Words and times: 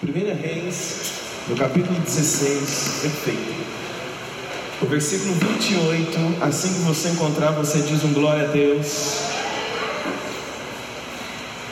1 0.00 0.12
Reis, 0.40 1.10
no 1.48 1.56
capítulo 1.56 1.98
16, 1.98 3.00
perfeito. 3.02 3.54
O 4.80 4.86
versículo 4.86 5.34
28, 5.34 6.40
assim 6.40 6.68
que 6.72 6.80
você 6.82 7.08
encontrar, 7.08 7.50
você 7.50 7.80
diz 7.80 8.04
um 8.04 8.12
glória 8.12 8.44
a 8.44 8.52
Deus. 8.52 9.22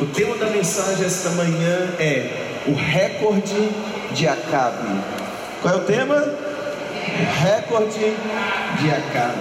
O 0.01 0.07
tema 0.07 0.37
da 0.39 0.47
mensagem 0.47 1.07
esta 1.07 1.31
manhã 1.31 1.95
é 2.01 2.65
o 2.67 2.75
recorde 2.75 3.71
de 4.13 4.27
Acabe. 4.27 4.89
Qual 5.63 5.75
é 5.75 5.77
o 5.77 5.85
tema? 5.85 6.17
O 6.17 7.45
recorde 7.45 8.13
de 8.81 8.91
Acabe. 8.91 9.39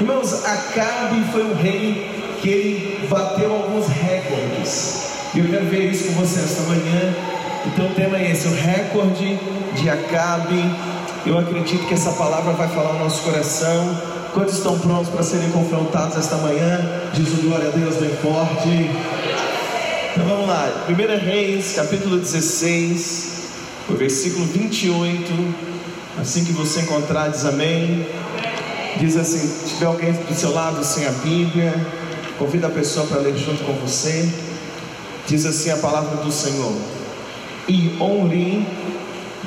Irmãos, 0.00 0.44
Acabe 0.44 1.24
foi 1.30 1.44
um 1.44 1.54
rei 1.54 2.10
que 2.42 3.06
bateu 3.08 3.52
alguns 3.52 3.86
recordes. 3.86 5.04
E 5.32 5.38
eu 5.38 5.48
quero 5.48 5.66
ver 5.66 5.92
isso 5.92 6.08
com 6.08 6.14
você 6.14 6.40
esta 6.40 6.62
manhã. 6.62 7.33
Então 7.66 7.86
o 7.86 7.94
tema 7.94 8.18
é 8.18 8.30
esse, 8.30 8.46
o 8.46 8.54
recorde 8.54 9.38
de 9.74 9.88
Acabe. 9.88 10.62
Eu 11.24 11.38
acredito 11.38 11.86
que 11.86 11.94
essa 11.94 12.12
palavra 12.12 12.52
vai 12.52 12.68
falar 12.68 12.92
no 12.92 13.00
nosso 13.00 13.22
coração. 13.22 14.00
Quantos 14.34 14.54
estão 14.54 14.78
prontos 14.78 15.08
para 15.08 15.22
serem 15.22 15.50
confrontados 15.50 16.16
esta 16.16 16.36
manhã? 16.36 17.10
Diz 17.14 17.32
o 17.32 17.36
glória 17.42 17.68
a 17.68 17.70
Deus 17.70 17.96
bem 17.96 18.10
forte. 18.16 18.90
Então 20.12 20.26
vamos 20.28 20.46
lá, 20.46 20.86
1 20.88 21.24
Reis, 21.24 21.72
capítulo 21.74 22.18
16, 22.18 23.30
o 23.88 23.94
versículo 23.94 24.44
28. 24.46 25.54
Assim 26.20 26.44
que 26.44 26.52
você 26.52 26.82
encontrar, 26.82 27.28
diz 27.28 27.44
amém. 27.44 28.06
Diz 28.98 29.16
assim: 29.16 29.38
se 29.38 29.74
tiver 29.74 29.86
alguém 29.86 30.12
do 30.12 30.34
seu 30.34 30.52
lado 30.52 30.84
sem 30.84 31.06
a 31.06 31.10
Bíblia, 31.10 31.74
convida 32.38 32.66
a 32.66 32.70
pessoa 32.70 33.06
para 33.06 33.20
ler 33.20 33.36
junto 33.36 33.64
com 33.64 33.72
você. 33.72 34.28
Diz 35.26 35.46
assim 35.46 35.70
a 35.70 35.76
palavra 35.78 36.22
do 36.22 36.30
Senhor: 36.30 36.72
E 37.68 37.96
Onri 38.00 38.66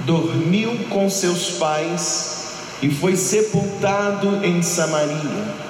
dormiu 0.06 0.76
com 0.90 1.10
seus 1.10 1.52
pais 1.52 2.38
e 2.82 2.90
foi 2.90 3.16
sepultado 3.16 4.44
em 4.44 4.62
Samaria. 4.62 5.68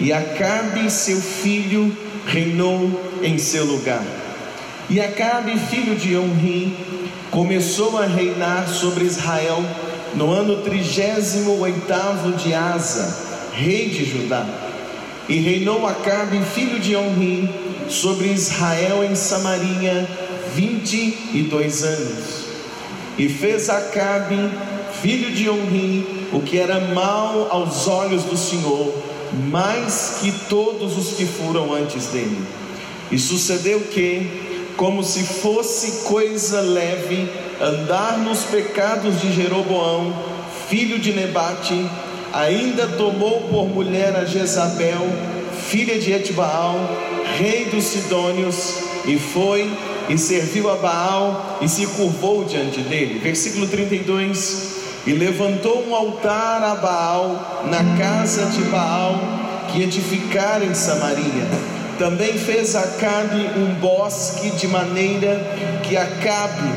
E 0.00 0.12
Acabe, 0.12 0.90
seu 0.90 1.20
filho, 1.20 1.96
reinou 2.26 3.18
em 3.22 3.36
seu 3.38 3.64
lugar. 3.64 4.02
E 4.88 5.00
Acabe, 5.00 5.58
filho 5.58 5.96
de 5.96 6.16
Onri, 6.16 6.76
começou 7.30 7.98
a 7.98 8.06
reinar 8.06 8.68
sobre 8.68 9.04
Israel 9.04 9.64
no 10.14 10.30
ano 10.30 10.62
trigésimo 10.62 11.58
oitavo 11.60 12.32
de 12.32 12.54
Asa, 12.54 13.50
rei 13.52 13.88
de 13.88 14.04
Judá. 14.04 14.46
E 15.28 15.36
reinou 15.40 15.86
Acabe, 15.86 16.40
filho 16.54 16.78
de 16.78 16.94
Onri, 16.94 17.50
sobre 17.88 18.28
Israel 18.28 19.02
em 19.02 19.14
Samaria 19.14 20.27
vinte 20.58 21.16
e 21.32 21.46
dois 21.48 21.84
anos. 21.84 22.48
E 23.16 23.28
fez 23.28 23.70
Acabe, 23.70 24.50
filho 25.00 25.30
de 25.30 25.48
Onri, 25.48 26.26
o 26.32 26.40
que 26.40 26.58
era 26.58 26.80
mal 26.92 27.46
aos 27.48 27.86
olhos 27.86 28.24
do 28.24 28.36
Senhor, 28.36 28.92
mais 29.48 30.18
que 30.20 30.32
todos 30.48 30.98
os 30.98 31.16
que 31.16 31.24
foram 31.24 31.72
antes 31.72 32.06
dele. 32.06 32.42
E 33.08 33.18
sucedeu 33.20 33.78
que, 33.92 34.72
como 34.76 35.04
se 35.04 35.22
fosse 35.22 36.04
coisa 36.08 36.60
leve, 36.60 37.28
andar 37.60 38.18
nos 38.18 38.40
pecados 38.40 39.20
de 39.20 39.32
Jeroboão, 39.32 40.12
filho 40.68 40.98
de 40.98 41.12
Nebate, 41.12 41.88
ainda 42.32 42.88
tomou 42.88 43.42
por 43.42 43.68
mulher 43.68 44.16
a 44.16 44.24
Jezabel, 44.24 45.06
filha 45.68 46.00
de 46.00 46.12
Etbaal, 46.12 46.76
rei 47.38 47.66
dos 47.66 47.84
Sidônios, 47.84 48.74
e 49.06 49.18
foi 49.18 49.70
e 50.08 50.16
serviu 50.16 50.70
a 50.70 50.76
Baal 50.76 51.58
e 51.60 51.68
se 51.68 51.86
curvou 51.86 52.44
diante 52.44 52.80
dele. 52.80 53.18
Versículo 53.18 53.66
32: 53.66 54.76
E 55.06 55.12
levantou 55.12 55.86
um 55.86 55.94
altar 55.94 56.62
a 56.62 56.74
Baal 56.74 57.64
na 57.70 57.96
casa 57.98 58.46
de 58.46 58.62
Baal 58.64 59.18
que 59.72 59.82
edificara 59.82 60.64
em 60.64 60.74
Samaria. 60.74 61.46
Também 61.98 62.38
fez 62.38 62.76
Acabe 62.76 63.50
um 63.56 63.74
bosque 63.74 64.50
de 64.50 64.68
maneira 64.68 65.40
que 65.82 65.96
Acabe 65.96 66.70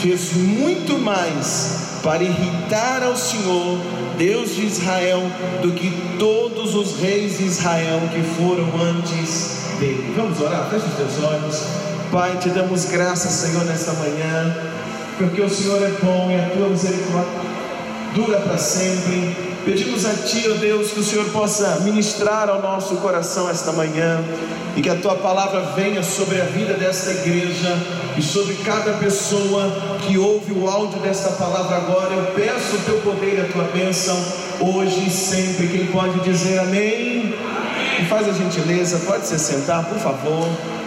fez 0.00 0.32
muito 0.34 0.98
mais 0.98 1.88
para 2.02 2.22
irritar 2.22 3.02
ao 3.02 3.16
Senhor, 3.16 3.78
Deus 4.16 4.54
de 4.54 4.64
Israel, 4.64 5.20
do 5.62 5.72
que 5.72 5.90
todos 6.18 6.76
os 6.76 7.00
reis 7.00 7.38
de 7.38 7.44
Israel 7.44 8.00
que 8.14 8.22
foram 8.40 8.70
antes 8.80 9.64
dele. 9.80 10.14
Vamos 10.16 10.40
orar, 10.40 10.70
feche 10.70 10.86
os 10.86 10.94
teus 10.94 11.24
olhos. 11.24 11.87
Pai, 12.10 12.38
te 12.38 12.48
damos 12.48 12.86
graças, 12.86 13.30
Senhor, 13.32 13.64
nesta 13.66 13.92
manhã, 13.92 14.56
porque 15.18 15.42
o 15.42 15.50
Senhor 15.50 15.82
é 15.82 15.90
bom 16.02 16.30
e 16.30 16.40
a 16.40 16.48
tua 16.56 16.70
misericórdia 16.70 17.48
dura 18.14 18.40
para 18.40 18.56
sempre. 18.56 19.36
Pedimos 19.62 20.06
a 20.06 20.14
Ti, 20.14 20.46
ó 20.48 20.52
oh 20.52 20.54
Deus, 20.54 20.90
que 20.92 21.00
o 21.00 21.04
Senhor 21.04 21.26
possa 21.26 21.80
ministrar 21.80 22.48
ao 22.48 22.62
nosso 22.62 22.96
coração 22.96 23.50
esta 23.50 23.72
manhã 23.72 24.24
e 24.74 24.80
que 24.80 24.88
a 24.88 24.94
Tua 24.94 25.16
palavra 25.16 25.60
venha 25.76 26.02
sobre 26.02 26.40
a 26.40 26.44
vida 26.44 26.72
desta 26.74 27.10
igreja 27.10 27.76
e 28.16 28.22
sobre 28.22 28.54
cada 28.64 28.94
pessoa 28.94 29.70
que 30.06 30.16
ouve 30.16 30.52
o 30.52 30.66
áudio 30.66 31.00
desta 31.00 31.28
palavra 31.32 31.76
agora. 31.76 32.14
Eu 32.14 32.32
peço 32.34 32.76
o 32.76 32.80
Teu 32.86 33.00
poder 33.02 33.38
e 33.38 33.40
a 33.42 33.52
Tua 33.52 33.64
bênção 33.64 34.16
hoje 34.60 35.08
e 35.08 35.10
sempre. 35.10 35.68
Quem 35.68 35.86
pode 35.88 36.20
dizer 36.20 36.58
amém? 36.60 37.34
amém. 37.34 37.34
E 38.00 38.04
faz 38.06 38.26
a 38.26 38.32
gentileza, 38.32 39.00
pode 39.00 39.26
se 39.26 39.38
sentar, 39.38 39.84
por 39.84 39.98
favor. 39.98 40.77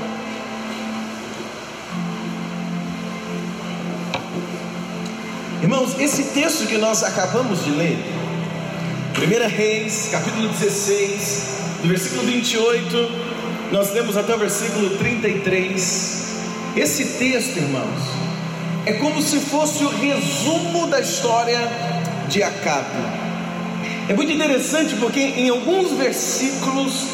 Irmãos, 5.81 5.99
esse 5.99 6.25
texto 6.25 6.67
que 6.67 6.77
nós 6.77 7.01
acabamos 7.01 7.63
de 7.63 7.71
ler, 7.71 7.97
1 9.17 9.49
Reis, 9.49 10.09
capítulo 10.11 10.47
16, 10.49 11.43
do 11.81 11.87
versículo 11.87 12.21
28, 12.21 13.11
nós 13.71 13.91
lemos 13.91 14.15
até 14.15 14.35
o 14.35 14.37
versículo 14.37 14.91
33. 14.97 16.25
Esse 16.75 17.05
texto, 17.17 17.57
irmãos, 17.57 17.99
é 18.85 18.93
como 18.93 19.23
se 19.23 19.39
fosse 19.39 19.83
o 19.83 19.89
resumo 19.89 20.85
da 20.85 20.99
história 20.99 21.57
de 22.29 22.43
Acabe. 22.43 23.01
É 24.07 24.13
muito 24.13 24.31
interessante 24.31 24.95
porque 24.97 25.19
em 25.19 25.49
alguns 25.49 25.93
versículos 25.93 27.07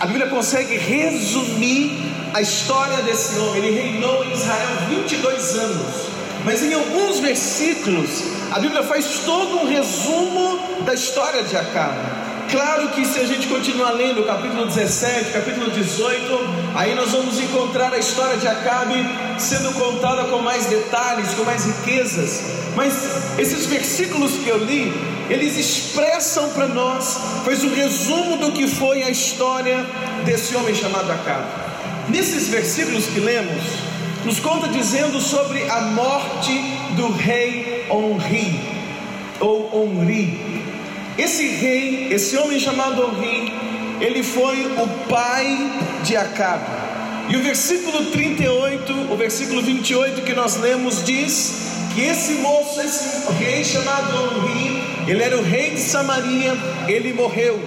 a 0.00 0.06
Bíblia 0.06 0.28
consegue 0.28 0.78
resumir 0.78 2.10
a 2.32 2.40
história 2.40 3.02
desse 3.02 3.38
homem. 3.38 3.62
Ele 3.62 3.82
reinou 3.82 4.24
em 4.24 4.32
Israel 4.32 4.68
22 4.88 5.56
anos. 5.56 6.03
Mas 6.44 6.62
em 6.62 6.74
alguns 6.74 7.20
versículos, 7.20 8.22
a 8.52 8.58
Bíblia 8.58 8.82
faz 8.82 9.20
todo 9.24 9.56
um 9.60 9.66
resumo 9.66 10.82
da 10.84 10.92
história 10.92 11.42
de 11.42 11.56
Acabe. 11.56 12.24
Claro 12.50 12.90
que 12.90 13.04
se 13.06 13.18
a 13.18 13.24
gente 13.24 13.48
continuar 13.48 13.92
lendo 13.92 14.20
o 14.20 14.26
capítulo 14.26 14.66
17, 14.66 15.32
capítulo 15.32 15.70
18, 15.70 16.22
aí 16.74 16.94
nós 16.94 17.10
vamos 17.10 17.40
encontrar 17.40 17.92
a 17.92 17.98
história 17.98 18.36
de 18.36 18.46
Acabe 18.46 18.94
sendo 19.38 19.72
contada 19.72 20.24
com 20.24 20.38
mais 20.40 20.66
detalhes, 20.66 21.32
com 21.34 21.44
mais 21.44 21.64
riquezas. 21.64 22.42
Mas 22.76 22.94
esses 23.38 23.64
versículos 23.66 24.32
que 24.32 24.48
eu 24.48 24.58
li, 24.58 24.92
eles 25.30 25.56
expressam 25.56 26.50
para 26.50 26.68
nós, 26.68 27.18
faz 27.44 27.64
um 27.64 27.74
resumo 27.74 28.36
do 28.36 28.52
que 28.52 28.68
foi 28.68 29.02
a 29.02 29.10
história 29.10 29.84
desse 30.24 30.54
homem 30.54 30.74
chamado 30.74 31.10
Acabe. 31.10 31.46
Nesses 32.08 32.48
versículos 32.48 33.06
que 33.06 33.18
lemos, 33.18 33.62
nos 34.24 34.40
conta 34.40 34.68
dizendo 34.68 35.20
sobre 35.20 35.68
a 35.68 35.82
morte 35.82 36.52
do 36.96 37.12
rei 37.12 37.84
Onri, 37.90 38.58
ou 39.38 39.84
Onri. 39.84 40.62
Esse 41.18 41.46
rei, 41.46 42.08
esse 42.10 42.36
homem 42.38 42.58
chamado 42.58 43.06
Onri, 43.06 43.52
ele 44.00 44.22
foi 44.22 44.66
o 44.78 44.88
pai 45.08 45.70
de 46.02 46.16
Acabe. 46.16 46.64
E 47.28 47.36
o 47.36 47.42
versículo 47.42 48.06
38, 48.06 49.12
o 49.12 49.16
versículo 49.16 49.62
28 49.62 50.22
que 50.22 50.32
nós 50.32 50.56
lemos 50.56 51.04
diz 51.04 51.74
que 51.94 52.02
esse 52.02 52.34
moço, 52.34 52.80
esse 52.80 53.30
rei 53.32 53.64
chamado 53.64 54.38
Onri, 54.38 54.82
ele 55.06 55.22
era 55.22 55.36
o 55.38 55.42
rei 55.42 55.70
de 55.70 55.80
Samaria, 55.80 56.56
ele 56.88 57.12
morreu. 57.12 57.60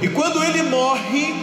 E 0.00 0.08
quando 0.08 0.42
ele 0.44 0.62
morre, 0.62 1.34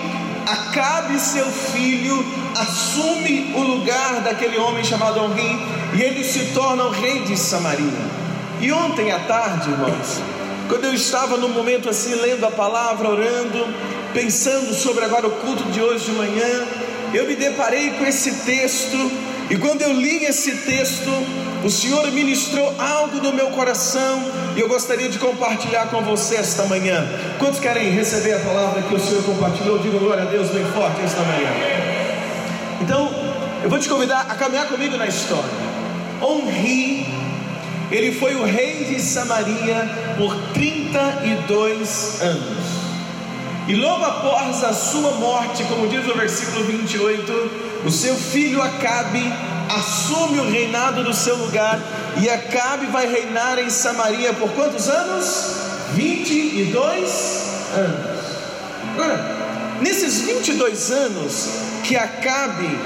Acabe, 0.45 1.19
seu 1.19 1.45
filho, 1.45 2.25
assume 2.57 3.53
o 3.55 3.61
lugar 3.61 4.21
daquele 4.21 4.57
homem 4.57 4.83
chamado 4.83 5.23
Onri 5.23 5.59
e 5.93 6.01
ele 6.01 6.23
se 6.23 6.53
torna 6.53 6.83
o 6.85 6.89
rei 6.89 7.23
de 7.23 7.37
Samaria. 7.37 8.23
E 8.59 8.71
ontem 8.71 9.11
à 9.11 9.19
tarde, 9.19 9.69
irmãos, 9.69 10.21
quando 10.67 10.85
eu 10.85 10.93
estava 10.93 11.37
num 11.37 11.49
momento 11.49 11.89
assim, 11.89 12.15
lendo 12.15 12.45
a 12.45 12.51
palavra, 12.51 13.09
orando, 13.09 13.67
pensando 14.13 14.73
sobre 14.73 15.05
agora 15.05 15.27
o 15.27 15.31
culto 15.31 15.63
de 15.65 15.81
hoje 15.81 16.05
de 16.05 16.11
manhã, 16.11 16.67
eu 17.13 17.27
me 17.27 17.35
deparei 17.35 17.91
com 17.91 18.05
esse 18.05 18.31
texto, 18.45 18.97
e 19.49 19.57
quando 19.57 19.81
eu 19.81 19.93
li 19.93 20.25
esse 20.25 20.51
texto, 20.57 21.09
o 21.63 21.69
Senhor 21.69 22.11
ministrou 22.11 22.75
algo 22.79 23.17
no 23.17 23.31
meu 23.33 23.47
coração, 23.47 24.23
e 24.55 24.59
eu 24.59 24.67
gostaria 24.67 25.09
de 25.09 25.19
compartilhar 25.19 25.87
com 25.87 26.01
você 26.01 26.35
esta 26.35 26.65
manhã. 26.65 27.07
Quantos 27.39 27.59
querem 27.59 27.91
receber 27.91 28.33
a 28.33 28.39
palavra 28.39 28.81
que 28.81 28.93
o 28.93 28.99
Senhor 28.99 29.23
compartilhou? 29.23 29.79
Diga 29.79 29.97
glória 29.97 30.23
a 30.23 30.27
Deus 30.27 30.49
bem 30.49 30.65
forte 30.65 31.01
esta 31.01 31.21
manhã. 31.21 31.49
Então, 32.81 33.13
eu 33.63 33.69
vou 33.69 33.79
te 33.79 33.87
convidar 33.87 34.27
a 34.29 34.35
caminhar 34.35 34.67
comigo 34.67 34.97
na 34.97 35.07
história. 35.07 35.49
Honre 36.21 37.23
ele 37.93 38.11
foi 38.11 38.35
o 38.35 38.43
rei 38.43 38.85
de 38.85 38.99
Samaria 38.99 39.87
por 40.17 40.35
32 40.51 42.21
anos. 42.21 42.65
E 43.67 43.75
logo 43.75 44.03
após 44.03 44.63
a 44.63 44.73
sua 44.73 45.11
morte, 45.11 45.63
como 45.65 45.87
diz 45.87 46.03
o 46.07 46.17
versículo 46.17 46.65
28, 46.65 47.72
o 47.85 47.91
seu 47.91 48.15
filho 48.15 48.61
Acabe 48.61 49.21
assume 49.69 50.39
o 50.39 50.49
reinado 50.49 51.03
do 51.03 51.13
seu 51.13 51.35
lugar, 51.35 51.79
e 52.21 52.29
Acabe 52.29 52.85
vai 52.87 53.07
reinar 53.07 53.59
em 53.59 53.69
Samaria 53.69 54.33
por 54.33 54.49
quantos 54.51 54.87
anos? 54.89 55.55
22 55.93 57.43
anos. 57.75 58.23
Agora, 58.93 59.77
nesses 59.81 60.21
22 60.21 60.91
anos 60.91 61.49
que 61.83 61.95
Acabe 61.95 62.77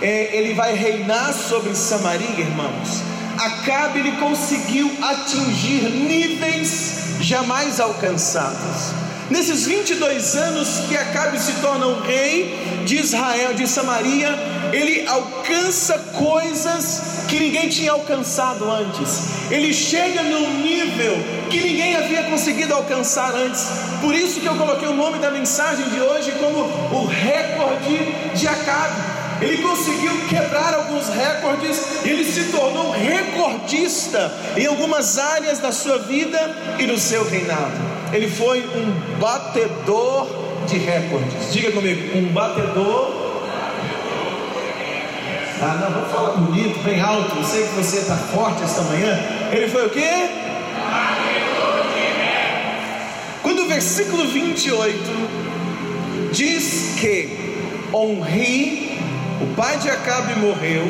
é, 0.00 0.36
ele 0.36 0.54
vai 0.54 0.74
reinar 0.74 1.32
sobre 1.32 1.74
Samaria, 1.74 2.40
irmãos, 2.40 3.02
Acabe 3.38 4.00
ele 4.00 4.12
conseguiu 4.12 4.90
atingir 5.00 5.82
níveis 5.90 7.20
jamais 7.20 7.80
alcançados. 7.80 8.92
Nesses 9.30 9.66
22 9.66 10.36
anos 10.36 10.68
que 10.88 10.96
Acabe 10.96 11.38
se 11.38 11.52
torna 11.60 11.86
o 11.86 12.00
rei 12.00 12.82
de 12.86 12.96
Israel, 12.96 13.52
de 13.52 13.68
Samaria, 13.68 14.30
ele 14.72 15.06
alcança 15.06 15.98
coisas 16.14 17.02
que 17.28 17.38
ninguém 17.38 17.68
tinha 17.68 17.92
alcançado 17.92 18.64
antes. 18.70 19.50
Ele 19.50 19.74
chega 19.74 20.22
num 20.22 20.62
nível 20.62 21.14
que 21.50 21.60
ninguém 21.60 21.94
havia 21.94 22.22
conseguido 22.24 22.72
alcançar 22.72 23.34
antes. 23.34 23.66
Por 24.00 24.14
isso 24.14 24.40
que 24.40 24.46
eu 24.46 24.54
coloquei 24.54 24.88
o 24.88 24.94
nome 24.94 25.18
da 25.18 25.30
mensagem 25.30 25.86
de 25.90 26.00
hoje 26.00 26.32
como 26.32 26.60
o 26.96 27.06
recorde 27.06 27.98
de 28.34 28.48
Acabe. 28.48 29.18
Ele 29.42 29.58
conseguiu 29.58 30.12
quebrar 30.26 30.74
alguns 30.74 31.08
recordes, 31.10 32.04
ele 32.04 32.24
se 32.24 32.44
tornou 32.44 32.90
recordista 32.90 34.32
em 34.56 34.66
algumas 34.66 35.18
áreas 35.18 35.58
da 35.58 35.70
sua 35.70 35.98
vida 35.98 36.56
e 36.78 36.86
do 36.86 36.98
seu 36.98 37.28
reinado. 37.28 37.97
Ele 38.12 38.28
foi 38.28 38.60
um 38.60 39.18
batedor 39.18 40.26
de 40.66 40.78
recordes. 40.78 41.52
Diga 41.52 41.72
comigo, 41.72 42.18
um 42.18 42.32
batedor. 42.32 43.28
Ah, 45.60 45.78
não, 45.80 45.90
vamos 45.90 46.12
falar 46.12 46.30
bonito, 46.36 46.78
bem 46.84 47.00
alto. 47.00 47.36
Eu 47.36 47.44
sei 47.44 47.62
que 47.62 47.74
você 47.74 47.98
está 47.98 48.16
forte 48.16 48.62
esta 48.62 48.82
manhã. 48.82 49.18
Ele 49.50 49.68
foi 49.68 49.86
o 49.86 49.90
quê? 49.90 50.28
Quando 53.42 53.62
o 53.62 53.68
versículo 53.68 54.26
28 54.26 54.98
diz 56.32 56.94
que 57.00 57.56
honre 57.92 58.98
o 59.40 59.54
pai 59.54 59.78
de 59.78 59.88
Acabe 59.88 60.38
morreu, 60.38 60.84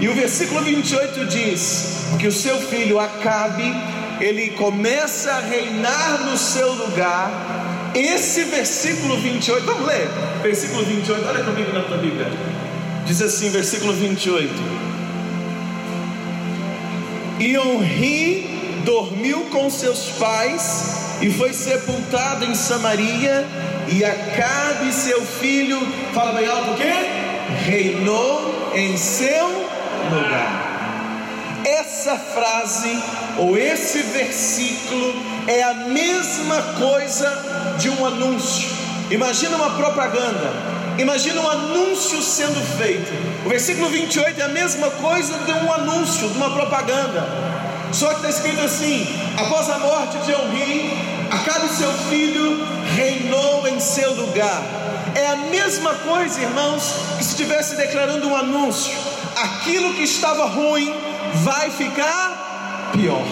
e 0.00 0.08
o 0.08 0.14
versículo 0.14 0.60
28 0.62 1.26
diz 1.26 2.06
que 2.18 2.26
o 2.26 2.32
seu 2.32 2.58
filho 2.58 2.98
Acabe, 2.98 3.62
ele 4.24 4.50
começa 4.50 5.32
a 5.32 5.40
reinar 5.40 6.24
no 6.24 6.36
seu 6.38 6.72
lugar. 6.72 7.90
Esse 7.94 8.44
versículo 8.44 9.18
28, 9.18 9.66
vamos 9.66 9.86
ler, 9.86 10.08
versículo 10.42 10.84
28, 10.84 11.28
olha 11.28 11.44
comigo 11.44 11.72
na 11.72 11.82
tua 11.82 11.98
Bíblia. 11.98 12.30
Diz 13.04 13.20
assim, 13.20 13.50
versículo 13.50 13.92
28. 13.92 14.50
E 17.40 17.58
Onri 17.58 18.80
dormiu 18.84 19.40
com 19.50 19.68
seus 19.68 20.10
pais 20.18 21.18
e 21.20 21.30
foi 21.30 21.52
sepultado 21.52 22.44
em 22.44 22.54
Samaria, 22.54 23.46
e 23.88 24.04
Acabe, 24.04 24.92
seu 24.92 25.20
filho, 25.22 25.78
fala 26.14 26.32
bem 26.32 26.48
alto 26.48 26.70
o 26.70 26.76
quê? 26.76 27.22
reinou 27.64 28.72
em 28.74 28.96
seu 28.96 29.48
lugar. 30.10 31.62
Essa 31.64 32.16
frase 32.16 32.98
ou 33.38 33.56
esse 33.56 34.02
versículo 34.02 35.14
é 35.46 35.62
a 35.62 35.74
mesma 35.74 36.62
coisa 36.78 37.76
de 37.78 37.90
um 37.90 38.06
anúncio. 38.06 38.68
Imagina 39.10 39.56
uma 39.56 39.70
propaganda. 39.70 40.72
Imagina 40.98 41.40
um 41.40 41.48
anúncio 41.48 42.20
sendo 42.22 42.60
feito. 42.76 43.10
O 43.46 43.48
versículo 43.48 43.88
28 43.88 44.40
é 44.40 44.44
a 44.44 44.48
mesma 44.48 44.90
coisa 44.90 45.38
de 45.38 45.52
um 45.52 45.72
anúncio, 45.72 46.28
de 46.28 46.36
uma 46.36 46.50
propaganda. 46.50 47.26
Só 47.92 48.08
que 48.08 48.16
está 48.16 48.28
escrito 48.28 48.60
assim: 48.60 49.06
após 49.36 49.68
a 49.70 49.78
morte 49.78 50.18
de 50.18 50.34
Onri, 50.34 51.12
Acabe 51.32 51.66
seu 51.70 51.90
filho 52.10 52.62
reinou 52.94 53.66
em 53.66 53.80
seu 53.80 54.12
lugar. 54.12 54.62
É 55.14 55.28
a 55.28 55.36
mesma 55.36 55.94
coisa, 55.94 56.42
irmãos, 56.42 56.92
que 57.16 57.24
se 57.24 57.30
estivesse 57.30 57.74
declarando 57.74 58.28
um 58.28 58.36
anúncio: 58.36 58.92
aquilo 59.34 59.94
que 59.94 60.02
estava 60.02 60.44
ruim 60.44 60.94
vai 61.36 61.70
ficar 61.70 62.41
pior. 62.92 63.22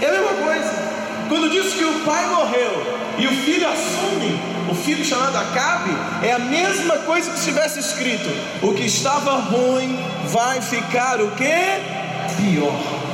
É 0.00 0.06
a 0.06 0.12
mesma 0.12 0.34
coisa. 0.44 0.88
Quando 1.28 1.50
diz 1.50 1.74
que 1.74 1.84
o 1.84 2.00
pai 2.04 2.26
morreu 2.26 2.98
e 3.18 3.26
o 3.26 3.30
filho 3.42 3.68
assume, 3.68 4.40
o 4.70 4.74
filho 4.74 5.04
chamado 5.04 5.36
Acabe, 5.36 5.90
é 6.22 6.32
a 6.32 6.38
mesma 6.38 6.98
coisa 6.98 7.30
que 7.30 7.38
se 7.38 7.46
tivesse 7.46 7.80
escrito: 7.80 8.28
o 8.62 8.72
que 8.72 8.84
estava 8.84 9.32
ruim 9.36 9.98
vai 10.28 10.60
ficar 10.60 11.20
o 11.20 11.30
que? 11.32 11.52
Pior. 12.36 13.08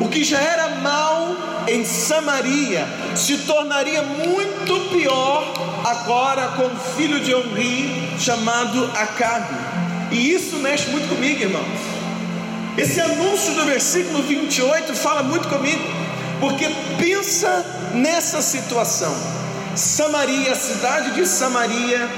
O 0.00 0.08
que 0.08 0.24
já 0.24 0.40
era 0.40 0.68
mal 0.76 1.36
em 1.68 1.84
Samaria 1.84 2.86
se 3.14 3.38
tornaria 3.38 4.02
muito 4.02 4.88
pior 4.90 5.52
agora 5.84 6.48
com 6.56 6.64
o 6.64 6.76
filho 6.96 7.20
de 7.20 7.34
Onri 7.34 8.16
chamado 8.18 8.90
Acabe. 8.94 9.54
E 10.10 10.32
isso 10.32 10.56
mexe 10.56 10.88
muito 10.90 11.08
comigo, 11.08 11.42
irmãos. 11.42 11.99
Esse 12.76 13.00
anúncio 13.00 13.54
do 13.54 13.64
versículo 13.64 14.22
28 14.22 14.94
fala 14.94 15.22
muito 15.22 15.48
comigo, 15.48 15.82
porque 16.38 16.68
pensa 16.98 17.64
nessa 17.92 18.40
situação. 18.40 19.14
Samaria, 19.74 20.52
a 20.52 20.56
cidade 20.56 21.12
de 21.12 21.26
Samaria, 21.26 22.08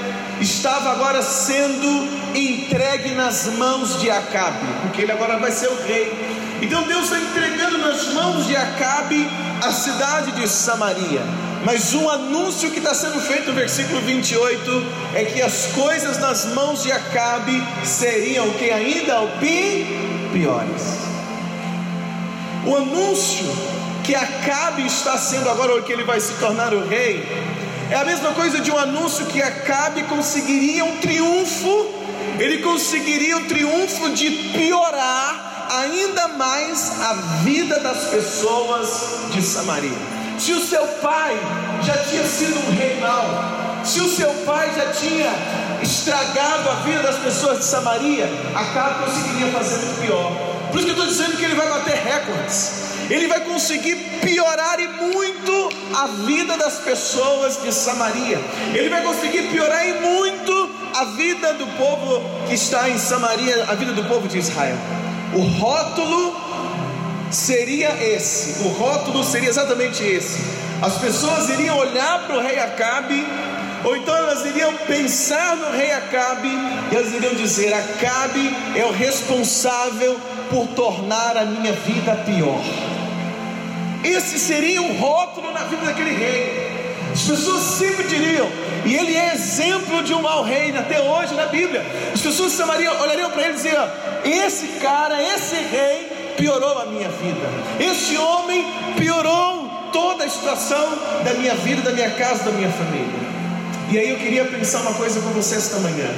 estava 0.40 0.90
agora 0.90 1.22
sendo 1.22 2.08
entregue 2.34 3.14
nas 3.14 3.46
mãos 3.46 4.00
de 4.00 4.10
Acabe, 4.10 4.66
porque 4.82 5.02
ele 5.02 5.12
agora 5.12 5.38
vai 5.38 5.50
ser 5.50 5.68
o 5.68 5.82
rei. 5.84 6.58
Então 6.62 6.82
Deus 6.84 7.04
está 7.04 7.18
entregando 7.18 7.78
nas 7.78 8.12
mãos 8.12 8.46
de 8.46 8.56
Acabe 8.56 9.28
a 9.62 9.72
cidade 9.72 10.32
de 10.32 10.48
Samaria. 10.48 11.22
Mas 11.64 11.94
um 11.94 12.08
anúncio 12.10 12.70
que 12.70 12.78
está 12.78 12.92
sendo 12.92 13.20
feito 13.20 13.48
no 13.48 13.54
versículo 13.54 14.00
28 14.00 14.86
é 15.14 15.24
que 15.24 15.40
as 15.40 15.66
coisas 15.66 16.18
nas 16.18 16.46
mãos 16.46 16.82
de 16.82 16.90
Acabe 16.90 17.62
seriam 17.84 18.50
que 18.50 18.70
ainda 18.70 19.20
o 19.20 19.28
piores. 20.32 20.98
O 22.66 22.76
anúncio 22.76 23.46
que 24.02 24.14
Acabe 24.14 24.86
está 24.86 25.16
sendo 25.18 25.48
agora, 25.48 25.80
que 25.82 25.92
ele 25.92 26.04
vai 26.04 26.20
se 26.20 26.32
tornar 26.34 26.72
o 26.74 26.86
rei, 26.86 27.24
é 27.90 27.96
a 27.96 28.04
mesma 28.04 28.32
coisa 28.32 28.60
de 28.60 28.70
um 28.70 28.78
anúncio 28.78 29.26
que 29.26 29.42
Acabe 29.42 30.02
conseguiria 30.04 30.84
um 30.84 30.96
triunfo, 30.96 31.86
ele 32.38 32.58
conseguiria 32.58 33.36
o 33.36 33.44
triunfo 33.44 34.10
de 34.10 34.30
piorar 34.54 35.68
ainda 35.70 36.28
mais 36.28 37.00
a 37.00 37.14
vida 37.44 37.78
das 37.80 38.04
pessoas 38.06 39.28
de 39.32 39.42
Samaria. 39.42 39.90
Se 40.38 40.52
o 40.52 40.60
seu 40.60 40.86
pai 41.02 41.38
já 41.82 41.96
tinha 42.04 42.24
sido 42.24 42.58
um 42.58 42.70
rei 42.72 42.98
mau, 43.00 43.84
se 43.84 44.00
o 44.00 44.08
seu 44.08 44.30
pai 44.44 44.70
já 44.74 44.92
tinha 44.92 45.30
estragado 45.82 46.70
a 46.70 46.74
vida 46.76 47.02
das 47.02 47.16
pessoas 47.16 47.58
de 47.58 47.64
Samaria, 47.64 48.28
Acabe 48.54 49.04
conseguiria 49.04 49.52
fazer 49.52 49.76
muito 49.84 50.00
pior. 50.00 50.32
Por 50.70 50.78
isso 50.78 50.86
que 50.86 50.90
eu 50.90 51.04
estou 51.04 51.06
dizendo 51.06 51.36
que 51.36 51.44
ele 51.44 51.54
vai 51.54 51.68
bater 51.68 51.96
recordes. 51.96 52.82
Ele 53.10 53.26
vai 53.26 53.40
conseguir 53.40 53.96
piorar 54.22 54.80
e 54.80 54.88
muito 54.88 55.68
a 55.94 56.06
vida 56.24 56.56
das 56.56 56.78
pessoas 56.78 57.60
de 57.62 57.72
Samaria. 57.72 58.40
Ele 58.72 58.88
vai 58.88 59.02
conseguir 59.02 59.42
piorar 59.48 59.86
e 59.86 59.92
muito 60.00 60.70
a 60.94 61.04
vida 61.04 61.52
do 61.54 61.66
povo 61.76 62.22
que 62.48 62.54
está 62.54 62.88
em 62.88 62.98
Samaria, 62.98 63.66
a 63.68 63.74
vida 63.74 63.92
do 63.92 64.04
povo 64.04 64.28
de 64.28 64.38
Israel. 64.38 64.76
O 65.34 65.42
rótulo 65.58 66.36
seria 67.30 67.90
esse, 68.02 68.62
o 68.62 68.68
rótulo 68.68 69.24
seria 69.24 69.48
exatamente 69.48 70.02
esse. 70.02 70.40
As 70.80 70.98
pessoas 70.98 71.48
iriam 71.48 71.76
olhar 71.78 72.26
para 72.26 72.36
o 72.36 72.40
rei 72.40 72.58
Acabe, 72.58 73.26
ou 73.84 73.96
então 73.96 74.14
elas 74.16 74.44
iriam 74.46 74.72
pensar 74.86 75.56
no 75.56 75.76
rei 75.76 75.92
Acabe, 75.92 76.48
e 76.48 76.96
elas 76.96 77.12
iriam 77.12 77.34
dizer: 77.34 77.72
Acabe 77.72 78.54
é 78.76 78.84
o 78.84 78.92
responsável 78.92 80.18
por 80.50 80.68
tornar 80.68 81.36
a 81.36 81.44
minha 81.44 81.72
vida 81.72 82.14
pior. 82.26 82.60
Esse 84.04 84.38
seria 84.38 84.82
um 84.82 84.96
rótulo 84.98 85.52
na 85.52 85.64
vida 85.64 85.86
daquele 85.86 86.12
rei. 86.12 86.72
As 87.12 87.22
pessoas 87.22 87.62
sempre 87.62 88.04
diriam, 88.04 88.48
e 88.86 88.94
ele 88.94 89.14
é 89.14 89.34
exemplo 89.34 90.02
de 90.02 90.14
um 90.14 90.22
mau 90.22 90.42
rei 90.42 90.74
até 90.76 91.00
hoje 91.00 91.34
na 91.34 91.46
Bíblia. 91.46 91.84
As 92.12 92.20
pessoas 92.20 92.52
chamariam, 92.52 92.98
olhariam 93.00 93.30
para 93.30 93.42
ele 93.42 93.52
e 93.52 93.56
diziam: 93.56 93.90
Esse 94.24 94.66
cara, 94.80 95.22
esse 95.22 95.56
rei 95.56 96.34
piorou 96.36 96.78
a 96.78 96.86
minha 96.86 97.08
vida. 97.08 97.48
Esse 97.78 98.16
homem 98.16 98.64
piorou 98.96 99.70
toda 99.92 100.24
a 100.24 100.30
situação 100.30 100.98
da 101.24 101.34
minha 101.34 101.54
vida, 101.56 101.82
da 101.82 101.92
minha 101.92 102.10
casa, 102.10 102.44
da 102.44 102.52
minha 102.52 102.70
família. 102.70 103.41
E 103.90 103.98
aí 103.98 104.10
eu 104.10 104.18
queria 104.18 104.44
pensar 104.44 104.80
uma 104.80 104.94
coisa 104.94 105.20
com 105.20 105.30
você 105.30 105.56
esta 105.56 105.78
manhã. 105.78 106.08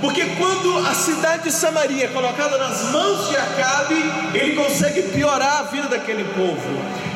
Porque 0.00 0.24
quando 0.38 0.78
a 0.86 0.94
cidade 0.94 1.44
de 1.44 1.52
Samaria 1.52 2.06
é 2.06 2.08
colocada 2.08 2.56
nas 2.56 2.90
mãos 2.90 3.28
de 3.28 3.36
Acabe, 3.36 4.02
ele 4.32 4.56
consegue 4.56 5.02
piorar 5.02 5.58
a 5.58 5.62
vida 5.64 5.88
daquele 5.88 6.24
povo. 6.24 6.68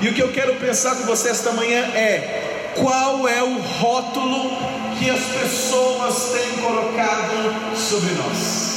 E 0.02 0.09
o 0.09 0.12
que 0.12 0.23
eu 0.23 0.30
quero 0.33 0.54
pensar 0.56 0.94
com 0.97 1.04
você 1.04 1.30
esta 1.30 1.52
manhã 1.52 1.80
é: 1.94 2.73
qual 2.76 3.26
é 3.26 3.42
o 3.42 3.59
rótulo 3.59 4.50
que 4.99 5.09
as 5.09 5.21
pessoas 5.21 6.33
têm 6.33 6.62
colocado 6.62 7.76
sobre 7.76 8.11
nós? 8.14 8.75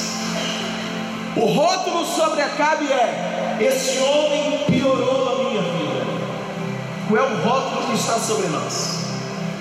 O 1.36 1.46
rótulo 1.46 2.06
sobre 2.06 2.42
Acabe 2.42 2.86
é: 2.86 3.58
esse 3.60 3.98
homem 4.00 4.64
piorou 4.68 5.30
a 5.30 5.50
minha 5.50 5.62
vida. 5.62 6.08
Qual 7.10 7.20
é 7.20 7.28
o 7.30 7.36
rótulo 7.42 7.88
que 7.88 7.96
está 7.96 8.14
sobre 8.14 8.48
nós? 8.48 9.07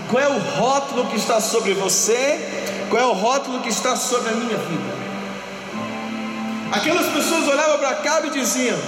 Qual 0.09 0.23
é 0.23 0.29
o 0.29 0.39
rótulo 0.39 1.07
que 1.07 1.17
está 1.17 1.41
sobre 1.41 1.75
você? 1.75 2.39
Qual 2.89 3.03
é 3.03 3.07
o 3.07 3.13
rótulo 3.13 3.61
que 3.61 3.69
está 3.69 3.97
sobre 3.97 4.31
a 4.31 4.33
minha 4.33 4.57
vida? 4.57 4.97
Aquelas 6.71 7.07
pessoas 7.07 7.49
olhavam 7.49 7.79
para 7.79 7.91
Acabe 7.91 8.29
e 8.29 8.31
diziam: 8.31 8.79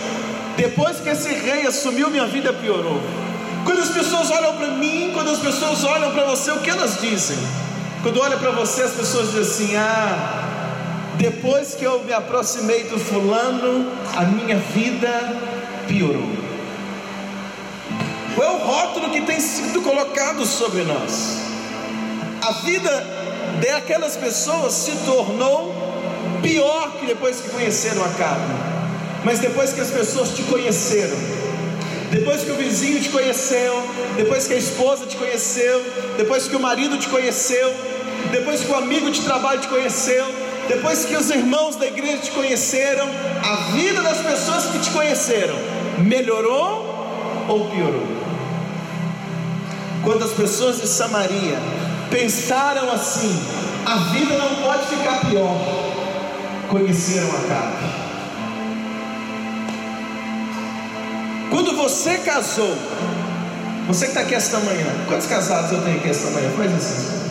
depois 0.56 1.00
que 1.00 1.08
esse 1.08 1.32
rei 1.32 1.66
assumiu, 1.66 2.10
minha 2.10 2.26
vida 2.26 2.52
piorou. 2.52 3.00
Quando 3.64 3.80
as 3.80 3.90
pessoas 3.90 4.30
olham 4.30 4.56
para 4.56 4.68
mim, 4.68 5.10
quando 5.12 5.30
as 5.30 5.38
pessoas 5.38 5.84
olham 5.84 6.12
para 6.12 6.24
você, 6.24 6.50
o 6.52 6.60
que 6.60 6.70
elas 6.70 7.00
dizem? 7.00 7.36
Quando 8.02 8.20
olham 8.20 8.38
para 8.38 8.50
você, 8.52 8.82
as 8.82 8.92
pessoas 8.92 9.32
dizem 9.32 9.42
assim: 9.42 9.76
ah, 9.76 10.44
depois 11.16 11.74
que 11.74 11.84
eu 11.84 12.02
me 12.04 12.12
aproximei 12.12 12.84
do 12.84 12.98
fulano, 12.98 13.90
a 14.16 14.22
minha 14.22 14.56
vida 14.56 15.10
piorou. 15.88 16.47
Qual 18.38 18.48
é 18.48 18.54
o 18.54 18.58
rótulo 18.58 19.10
que 19.10 19.20
tem 19.22 19.40
sido 19.40 19.82
colocado 19.82 20.46
sobre 20.46 20.84
nós? 20.84 21.38
A 22.40 22.52
vida 22.64 23.04
daquelas 23.60 24.16
pessoas 24.16 24.74
se 24.74 24.92
tornou 25.04 25.74
pior 26.40 26.92
que 27.00 27.06
depois 27.06 27.40
que 27.40 27.50
conheceram 27.50 28.04
a 28.04 28.08
carne. 28.10 28.54
Mas 29.24 29.40
depois 29.40 29.72
que 29.72 29.80
as 29.80 29.90
pessoas 29.90 30.36
te 30.36 30.44
conheceram, 30.44 31.16
depois 32.12 32.44
que 32.44 32.52
o 32.52 32.54
vizinho 32.54 33.00
te 33.00 33.08
conheceu, 33.08 33.82
depois 34.16 34.46
que 34.46 34.54
a 34.54 34.56
esposa 34.56 35.04
te 35.04 35.16
conheceu, 35.16 35.84
depois 36.16 36.46
que 36.46 36.54
o 36.54 36.60
marido 36.60 36.96
te 36.96 37.08
conheceu, 37.08 37.74
depois 38.30 38.60
que 38.60 38.70
o 38.70 38.76
amigo 38.76 39.10
de 39.10 39.20
trabalho 39.22 39.60
te 39.62 39.66
conheceu, 39.66 40.24
depois 40.68 41.04
que 41.04 41.16
os 41.16 41.28
irmãos 41.30 41.74
da 41.74 41.88
igreja 41.88 42.18
te 42.18 42.30
conheceram, 42.30 43.08
a 43.42 43.72
vida 43.72 44.00
das 44.00 44.18
pessoas 44.18 44.66
que 44.66 44.78
te 44.78 44.90
conheceram 44.90 45.56
melhorou 45.98 46.86
ou 47.48 47.68
piorou? 47.68 48.27
Quando 50.08 50.24
as 50.24 50.30
pessoas 50.30 50.80
de 50.80 50.88
Samaria 50.88 51.58
pensaram 52.10 52.90
assim: 52.90 53.30
a 53.84 53.96
vida 54.10 54.38
não 54.38 54.56
pode 54.62 54.86
ficar 54.86 55.20
pior. 55.28 55.54
Conheceram 56.70 57.28
Acabe. 57.28 57.76
Quando 61.50 61.76
você 61.76 62.16
casou, 62.20 62.74
você 63.86 64.06
que 64.06 64.12
está 64.12 64.22
aqui 64.22 64.34
esta 64.34 64.58
manhã, 64.60 64.86
quantos 65.06 65.26
casados 65.26 65.72
eu 65.72 65.82
tenho 65.82 65.98
aqui 65.98 66.08
esta 66.08 66.30
manhã? 66.30 66.52
Faz 66.56 66.74
assim. 66.74 67.30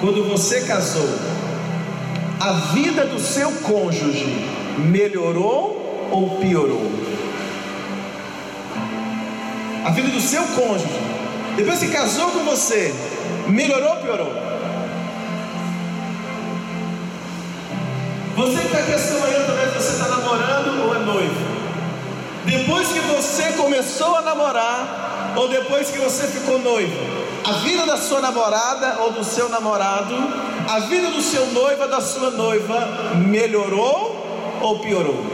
Quando 0.00 0.28
você 0.28 0.62
casou, 0.62 1.08
a 2.40 2.52
vida 2.74 3.06
do 3.06 3.20
seu 3.20 3.52
cônjuge 3.62 4.48
melhorou 4.78 6.08
ou 6.10 6.40
piorou? 6.40 6.90
A 9.84 9.90
vida 9.90 10.08
do 10.08 10.20
seu 10.20 10.42
cônjuge, 10.42 11.09
depois 11.56 11.78
que 11.78 11.88
casou 11.88 12.30
com 12.30 12.44
você, 12.44 12.94
Melhorou 13.50 13.90
ou 13.90 13.96
piorou? 13.96 14.32
Você 18.36 18.60
que 18.60 18.66
está 18.66 18.78
aqui 18.78 18.92
esta 18.92 19.14
manhã, 19.18 19.44
talvez 19.44 19.74
você 19.74 19.92
está 19.92 20.08
namorando 20.08 20.86
ou 20.86 20.94
é 20.94 20.98
noivo. 21.00 21.60
Depois 22.46 22.88
que 22.88 23.00
você 23.00 23.52
começou 23.52 24.16
a 24.16 24.22
namorar, 24.22 25.34
ou 25.36 25.48
depois 25.48 25.90
que 25.90 25.98
você 25.98 26.26
ficou 26.26 26.58
noivo, 26.58 26.96
a 27.44 27.52
vida 27.64 27.84
da 27.84 27.96
sua 27.96 28.20
namorada 28.20 29.00
ou 29.00 29.12
do 29.12 29.24
seu 29.24 29.48
namorado, 29.48 30.14
a 30.68 30.78
vida 30.80 31.10
do 31.10 31.20
seu 31.20 31.46
noivo 31.48 31.82
ou 31.82 31.88
da 31.88 32.00
sua 32.00 32.30
noiva 32.30 32.88
melhorou 33.26 34.58
ou 34.62 34.78
piorou? 34.78 35.26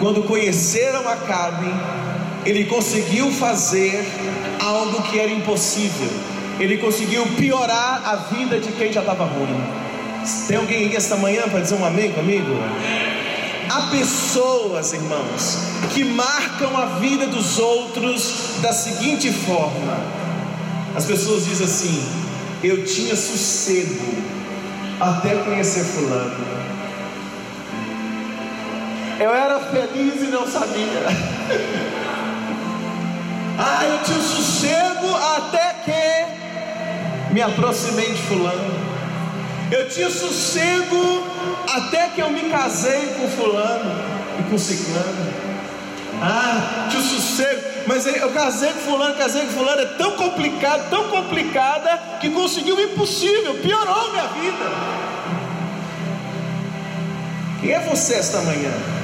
Quando 0.00 0.22
conheceram 0.24 1.08
Acabe, 1.08 1.72
ele 2.48 2.64
conseguiu 2.64 3.30
fazer 3.30 4.02
algo 4.58 5.02
que 5.02 5.20
era 5.20 5.30
impossível. 5.30 6.08
Ele 6.58 6.78
conseguiu 6.78 7.26
piorar 7.36 8.00
a 8.06 8.16
vida 8.34 8.58
de 8.58 8.72
quem 8.72 8.90
já 8.90 9.00
estava 9.00 9.26
ruim. 9.26 9.62
Tem 10.46 10.56
alguém 10.56 10.86
aqui 10.86 10.96
esta 10.96 11.14
manhã 11.16 11.42
para 11.42 11.60
dizer 11.60 11.74
um 11.74 11.84
amém 11.84 12.10
comigo? 12.10 12.50
Há 13.68 13.90
pessoas, 13.90 14.94
irmãos, 14.94 15.58
que 15.92 16.02
marcam 16.04 16.74
a 16.74 16.86
vida 16.98 17.26
dos 17.26 17.58
outros 17.58 18.54
da 18.62 18.72
seguinte 18.72 19.30
forma: 19.30 20.00
as 20.96 21.04
pessoas 21.04 21.44
dizem 21.44 21.66
assim, 21.66 22.02
eu 22.64 22.82
tinha 22.86 23.14
sossego 23.14 24.14
até 24.98 25.34
conhecer 25.44 25.84
Fulano. 25.84 26.46
Eu 29.20 29.34
era 29.34 29.60
feliz 29.60 30.22
e 30.22 30.26
não 30.28 30.50
sabia. 30.50 31.88
Ah, 33.58 33.84
eu 33.84 33.98
tinha 34.04 34.20
sossego 34.20 35.16
até 35.36 35.74
que 35.84 37.34
me 37.34 37.42
aproximei 37.42 38.12
de 38.12 38.22
fulano. 38.22 38.88
Eu 39.70 39.88
tinha 39.88 40.08
sossego 40.08 41.26
até 41.74 42.08
que 42.08 42.20
eu 42.20 42.30
me 42.30 42.48
casei 42.50 43.14
com 43.18 43.28
fulano 43.28 44.00
e 44.38 44.42
com 44.48 44.56
ciclano. 44.56 45.32
Ah, 46.22 46.86
tinha 46.88 47.02
sossego, 47.02 47.60
mas 47.86 48.06
eu 48.06 48.30
casei 48.30 48.72
com 48.72 48.80
fulano, 48.80 49.16
casei 49.16 49.42
com 49.46 49.52
fulano, 49.52 49.82
é 49.82 49.86
tão 49.86 50.12
complicado, 50.12 50.88
tão 50.88 51.08
complicada, 51.08 52.00
que 52.20 52.30
conseguiu 52.30 52.76
o 52.76 52.80
impossível, 52.80 53.54
piorou 53.54 54.12
minha 54.12 54.26
vida. 54.28 54.98
Quem 57.60 57.72
é 57.72 57.80
você 57.80 58.14
esta 58.14 58.40
manhã? 58.42 58.97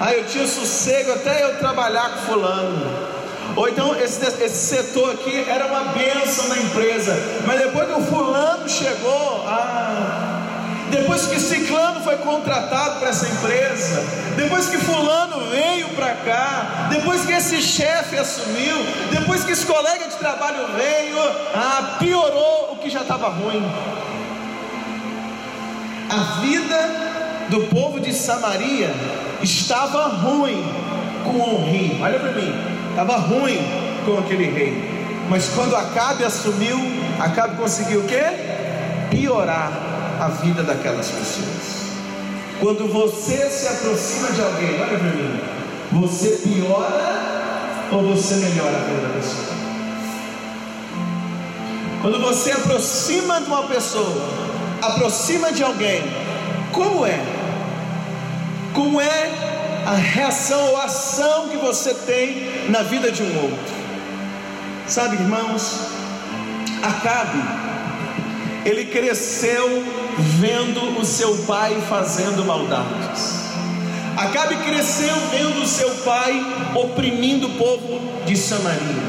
Ah, 0.00 0.14
eu 0.14 0.24
tinha 0.26 0.46
sossego 0.46 1.12
até 1.12 1.42
eu 1.42 1.58
trabalhar 1.58 2.10
com 2.10 2.18
fulano. 2.32 3.08
Ou 3.56 3.68
então 3.68 3.94
esse, 3.96 4.24
esse 4.44 4.76
setor 4.76 5.14
aqui 5.14 5.44
era 5.48 5.66
uma 5.66 5.92
benção 5.92 6.48
na 6.48 6.58
empresa. 6.58 7.16
Mas 7.44 7.58
depois 7.58 7.88
que 7.88 7.94
o 7.94 8.04
fulano 8.04 8.68
chegou, 8.68 9.44
ah, 9.48 10.38
depois 10.90 11.26
que 11.26 11.38
Ciclano 11.38 12.00
foi 12.00 12.16
contratado 12.18 13.00
para 13.00 13.08
essa 13.08 13.26
empresa, 13.26 14.02
depois 14.36 14.68
que 14.68 14.78
Fulano 14.78 15.50
veio 15.50 15.88
para 15.90 16.14
cá, 16.14 16.88
depois 16.90 17.24
que 17.26 17.32
esse 17.32 17.60
chefe 17.60 18.16
assumiu, 18.16 18.76
depois 19.10 19.44
que 19.44 19.52
esse 19.52 19.66
colega 19.66 20.06
de 20.08 20.16
trabalho 20.16 20.68
veio, 20.76 21.18
ah, 21.54 21.96
piorou 21.98 22.72
o 22.72 22.76
que 22.76 22.88
já 22.88 23.02
estava 23.02 23.28
ruim. 23.28 23.62
A 26.08 26.40
vida 26.40 27.08
do 27.50 27.66
povo 27.66 28.00
de 28.00 28.14
Samaria 28.14 28.94
estava 29.42 30.08
ruim 30.08 30.64
com 31.24 31.38
o 31.38 31.64
rei. 31.64 31.98
Olha 32.00 32.18
para 32.18 32.32
mim, 32.32 32.52
estava 32.90 33.16
ruim 33.16 33.58
com 34.04 34.18
aquele 34.18 34.44
rei. 34.44 34.98
Mas 35.28 35.48
quando 35.50 35.76
Acabe 35.76 36.24
assumiu, 36.24 36.78
Acabe 37.18 37.56
conseguiu 37.56 38.00
o 38.00 38.04
quê? 38.04 38.22
Piorar 39.10 39.72
a 40.20 40.28
vida 40.28 40.62
daquelas 40.62 41.08
pessoas. 41.08 41.78
Quando 42.60 42.92
você 42.92 43.48
se 43.50 43.68
aproxima 43.68 44.32
de 44.32 44.40
alguém, 44.40 44.80
olha 44.80 44.98
para 44.98 45.10
mim, 45.10 45.40
você 45.92 46.40
piora 46.42 47.88
ou 47.92 48.02
você 48.14 48.34
melhora 48.36 48.76
a 48.76 48.80
vida 48.80 49.06
da 49.06 49.14
pessoa? 49.14 49.58
Quando 52.02 52.20
você 52.20 52.52
aproxima 52.52 53.40
de 53.40 53.46
uma 53.46 53.64
pessoa, 53.64 54.28
aproxima 54.80 55.52
de 55.52 55.62
alguém, 55.62 56.02
como 56.72 57.04
é? 57.04 57.37
Como 58.78 59.00
é 59.00 59.30
a 59.84 59.94
reação 59.94 60.68
ou 60.68 60.76
ação 60.76 61.48
que 61.48 61.56
você 61.56 61.92
tem 61.92 62.70
na 62.70 62.84
vida 62.84 63.10
de 63.10 63.24
um 63.24 63.42
outro? 63.42 63.74
Sabe, 64.86 65.16
irmãos, 65.16 65.80
Acabe, 66.80 67.42
ele 68.64 68.84
cresceu 68.84 69.82
vendo 70.38 70.96
o 70.96 71.04
seu 71.04 71.38
pai 71.38 71.76
fazendo 71.88 72.44
maldades. 72.44 73.40
Acabe 74.16 74.54
cresceu 74.58 75.16
vendo 75.32 75.60
o 75.60 75.66
seu 75.66 75.90
pai 76.04 76.40
oprimindo 76.76 77.48
o 77.48 77.54
povo 77.54 78.00
de 78.26 78.36
Samaria. 78.36 79.02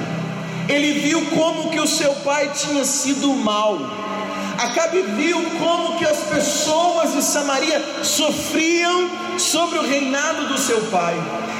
Ele 0.68 1.00
viu 1.00 1.24
como 1.28 1.70
que 1.70 1.80
o 1.80 1.86
seu 1.86 2.16
pai 2.16 2.50
tinha 2.56 2.84
sido 2.84 3.32
mal 3.36 3.78
Acabe 4.60 5.02
viu 5.04 5.42
como 5.58 5.98
que 5.98 6.04
as 6.04 6.18
pessoas 6.24 7.14
de 7.14 7.22
Samaria 7.22 7.82
sofriam 8.04 9.10
sobre 9.38 9.80
o 9.80 9.84
reinado 9.84 10.50
do 10.50 10.58
seu 10.58 10.82
pai. 10.92 11.16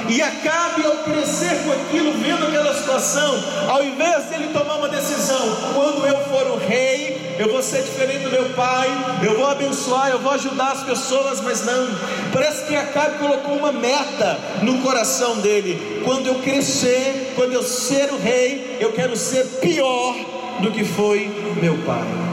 E 0.06 0.20
Acabe, 0.20 0.84
ao 0.84 0.98
crescer 0.98 1.62
com 1.64 1.72
aquilo, 1.72 2.12
vendo 2.12 2.46
aquela 2.46 2.74
situação, 2.74 3.42
ao 3.68 3.82
invés 3.82 4.24
dele 4.26 4.50
tomar 4.52 4.74
uma 4.74 4.88
decisão, 4.90 5.56
quando 5.74 6.06
eu 6.06 6.16
for 6.24 6.46
o 6.48 6.56
rei, 6.58 7.36
eu 7.38 7.50
vou 7.50 7.62
ser 7.62 7.82
diferente 7.84 8.24
do 8.24 8.30
meu 8.32 8.50
pai, 8.50 8.88
eu 9.22 9.34
vou 9.34 9.46
abençoar, 9.46 10.10
eu 10.10 10.18
vou 10.18 10.32
ajudar 10.32 10.72
as 10.72 10.82
pessoas, 10.82 11.40
mas 11.40 11.64
não. 11.64 11.88
Parece 12.34 12.66
que 12.66 12.76
Acabe 12.76 13.18
colocou 13.18 13.56
uma 13.56 13.72
meta 13.72 14.38
no 14.60 14.82
coração 14.82 15.38
dele: 15.38 16.02
quando 16.04 16.26
eu 16.26 16.34
crescer, 16.40 17.32
quando 17.34 17.54
eu 17.54 17.62
ser 17.62 18.12
o 18.12 18.18
rei, 18.18 18.76
eu 18.78 18.92
quero 18.92 19.16
ser 19.16 19.46
pior 19.62 20.14
do 20.60 20.70
que 20.70 20.84
foi 20.84 21.30
meu 21.62 21.78
pai. 21.78 22.29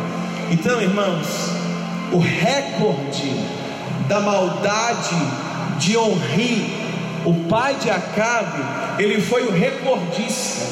Então, 0.50 0.82
irmãos, 0.82 1.27
o 2.12 2.20
recorde 2.20 3.34
da 4.08 4.22
maldade 4.22 5.16
de 5.77 5.98
Onri, 5.98 6.74
o 7.25 7.34
pai 7.50 7.75
de 7.75 7.89
Acabe, 7.89 8.63
ele 8.98 9.22
foi 9.22 9.46
o 9.46 9.51
recordista. 9.51 10.66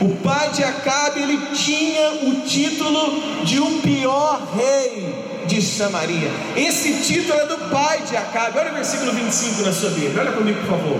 O 0.00 0.08
pai 0.16 0.50
de 0.50 0.64
Acabe 0.64 1.20
ele 1.20 1.38
tinha 1.54 2.10
o 2.24 2.40
título 2.40 3.44
de 3.44 3.60
o 3.60 3.80
pior 3.80 4.48
rei 4.56 5.14
de 5.46 5.62
Samaria. 5.62 6.30
Esse 6.56 7.00
título 7.04 7.38
é 7.38 7.46
do 7.46 7.58
pai 7.70 8.02
de 8.08 8.16
Acabe. 8.16 8.58
Olha 8.58 8.72
o 8.72 8.74
versículo 8.74 9.12
25 9.12 9.62
na 9.62 9.72
sua 9.72 9.90
Bíblia. 9.90 10.22
Olha 10.22 10.32
comigo, 10.32 10.58
por 10.60 10.70
favor. 10.70 10.98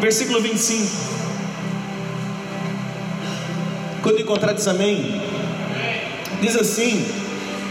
Versículo 0.00 0.40
25. 0.40 1.18
Quando 4.02 4.20
encontrar 4.20 4.52
diz 4.54 4.66
amém. 4.66 5.20
Diz 6.40 6.56
assim: 6.56 7.04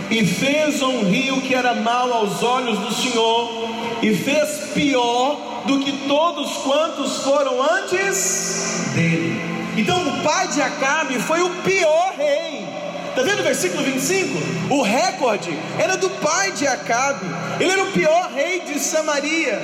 E 0.09 0.25
fez 0.25 0.81
um 0.81 1.03
rio 1.03 1.41
que 1.41 1.53
era 1.53 1.73
mau 1.73 2.13
aos 2.13 2.41
olhos 2.41 2.79
do 2.79 2.93
Senhor, 2.93 3.67
e 4.01 4.13
fez 4.15 4.71
pior 4.73 5.63
do 5.65 5.79
que 5.79 5.91
todos 6.07 6.57
quantos 6.57 7.23
foram 7.23 7.61
antes 7.61 8.91
dele. 8.93 9.39
Então 9.77 10.07
o 10.07 10.23
pai 10.23 10.47
de 10.47 10.61
Acabe 10.61 11.19
foi 11.19 11.41
o 11.41 11.49
pior 11.61 12.13
rei. 12.17 12.65
Está 13.09 13.21
vendo 13.21 13.39
o 13.39 13.43
versículo 13.43 13.83
25? 13.83 14.73
O 14.73 14.81
recorde 14.81 15.57
era 15.77 15.97
do 15.97 16.09
pai 16.09 16.51
de 16.51 16.67
Acabe. 16.67 17.25
Ele 17.59 17.71
era 17.71 17.83
o 17.83 17.91
pior 17.91 18.31
rei 18.33 18.61
de 18.61 18.79
Samaria. 18.79 19.59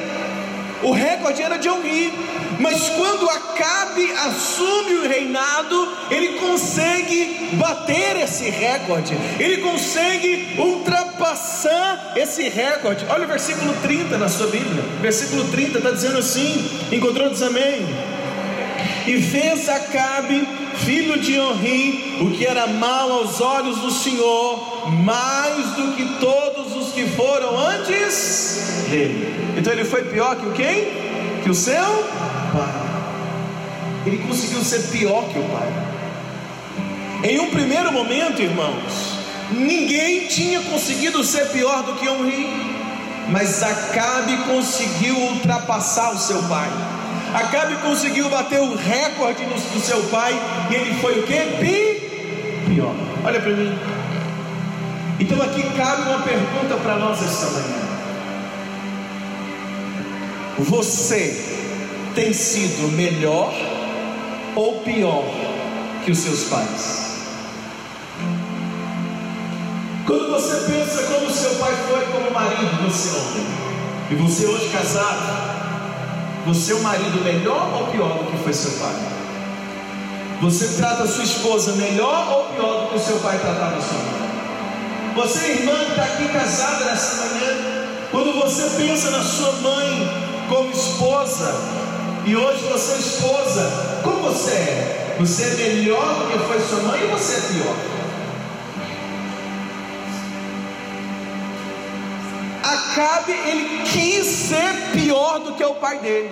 O 0.84 0.92
recorde 0.92 1.42
era 1.42 1.58
de 1.58 1.70
Onri. 1.70 2.14
Mas 2.60 2.90
quando 2.90 3.30
Acabe 3.30 4.12
assume 4.12 4.94
o 4.96 5.08
reinado, 5.08 5.88
ele 6.12 6.40
consegue 6.40 7.50
bater 7.54 8.18
esse 8.18 8.50
recorde. 8.50 9.14
Ele 9.40 9.58
consegue 9.58 10.56
ultrapassar 10.58 12.14
esse 12.16 12.48
recorde. 12.50 13.06
Olha 13.10 13.26
o 13.26 13.28
versículo 13.28 13.74
30 13.82 14.18
na 14.18 14.30
sua 14.30 14.48
Bíblia. 14.48 14.84
Versículo 15.02 15.46
30 15.46 15.78
está 15.78 15.92
dizendo 15.92 16.20
assim: 16.20 16.88
encontrou 16.92 17.30
diz 17.30 17.42
amém. 17.42 17.86
E 19.06 19.22
fez 19.22 19.68
Acabe, 19.68 20.48
filho 20.86 21.20
de 21.20 21.38
Onri, 21.38 22.20
o 22.22 22.32
que 22.32 22.46
era 22.46 22.68
mal 22.68 23.12
aos 23.12 23.42
olhos 23.42 23.80
do 23.80 23.92
Senhor, 23.92 24.90
mais 25.04 25.72
do 25.72 25.94
que 25.94 26.06
todos 26.20 26.63
os 26.63 26.63
que 26.94 27.10
foram 27.10 27.58
antes 27.58 28.86
dele. 28.90 29.54
Então 29.58 29.74
ele 29.74 29.86
foi 29.86 30.04
pior 30.04 30.36
que 30.36 30.46
o 30.46 30.52
quem? 30.52 30.86
Que 31.44 31.50
o 31.50 31.56
seu 31.56 31.84
pai. 32.54 32.84
Ele 34.06 34.18
conseguiu 34.20 34.64
ser 34.64 34.80
pior 34.92 35.24
que 35.30 35.40
o 35.40 35.44
pai. 35.44 35.72
Em 37.24 37.40
um 37.40 37.50
primeiro 37.50 37.92
momento, 37.92 38.42
irmãos, 38.42 39.18
ninguém 39.52 40.28
tinha 40.28 40.62
conseguido 40.62 41.24
ser 41.24 41.50
pior 41.50 41.84
do 41.84 41.94
que 41.94 42.08
Onri, 42.10 42.50
mas 43.30 43.64
Acabe 43.64 44.36
conseguiu 44.46 45.16
ultrapassar 45.16 46.14
o 46.14 46.18
seu 46.18 46.44
pai. 46.44 46.70
Acabe 47.34 47.76
conseguiu 47.78 48.30
bater 48.30 48.60
o 48.60 48.76
recorde 48.76 49.44
do 49.46 49.80
seu 49.80 50.04
pai 50.04 50.34
e 50.70 50.76
ele 50.76 50.94
foi 51.02 51.20
o? 51.20 51.24
Pi, 51.24 52.68
pior. 52.68 52.94
Olha 53.26 53.40
para 53.40 53.52
mim. 53.52 54.03
Então 55.20 55.42
aqui 55.42 55.64
cabe 55.78 56.02
uma 56.10 56.20
pergunta 56.20 56.76
para 56.82 56.96
nós 56.98 57.22
esta 57.24 57.46
manhã. 57.52 57.84
Você 60.58 61.54
tem 62.16 62.34
sido 62.34 62.92
melhor 62.92 63.54
ou 64.56 64.80
pior 64.82 65.24
que 66.04 66.12
os 66.12 66.18
seus 66.20 66.46
pais? 66.46 67.04
Quando 70.06 70.32
você 70.32 70.72
pensa 70.72 71.04
como 71.04 71.32
seu 71.32 71.56
pai 71.56 71.74
foi 71.88 72.06
como 72.12 72.32
marido, 72.32 72.84
você 72.84 73.10
homem, 73.18 73.48
e 74.12 74.16
você 74.16 74.46
hoje 74.46 74.70
casado, 74.70 75.54
você 76.46 76.74
é 76.74 76.76
um 76.76 76.82
marido 76.82 77.24
melhor 77.24 77.74
ou 77.74 77.88
pior 77.88 78.18
do 78.18 78.32
que 78.32 78.44
foi 78.44 78.54
seu 78.54 78.72
pai? 78.80 78.96
Você 80.42 80.76
trata 80.78 81.08
sua 81.08 81.24
esposa 81.24 81.74
melhor 81.74 82.32
ou 82.32 82.56
pior 82.56 82.82
do 82.82 82.90
que 82.90 82.96
o 82.96 83.00
seu 83.00 83.18
pai 83.20 83.40
tratava 83.40 83.82
sua 83.82 83.98
mãe? 83.98 84.33
Você, 85.16 85.52
irmã, 85.52 85.74
que 85.86 85.92
está 85.92 86.04
aqui 86.06 86.28
casada 86.30 86.86
nessa 86.86 87.26
manhã, 87.26 87.88
quando 88.10 88.34
você 88.34 88.64
pensa 88.78 89.12
na 89.12 89.24
sua 89.24 89.52
mãe 89.62 90.10
como 90.50 90.72
esposa, 90.72 91.54
e 92.26 92.36
hoje 92.36 92.64
você 92.64 92.94
é 92.94 92.98
esposa, 92.98 94.02
como 94.04 94.22
você 94.22 94.52
é? 94.52 95.16
Você 95.20 95.44
é 95.44 95.50
melhor 95.56 96.20
do 96.20 96.32
que 96.32 96.40
foi 96.48 96.60
sua 96.62 96.80
mãe 96.80 97.04
ou 97.04 97.10
você 97.12 97.36
é 97.36 97.42
pior? 97.42 97.76
Acabe, 102.64 103.34
ele 103.34 103.84
quis 103.84 104.26
ser 104.26 104.74
pior 104.94 105.40
do 105.40 105.54
que 105.54 105.64
o 105.64 105.76
pai 105.76 106.00
dele. 106.00 106.32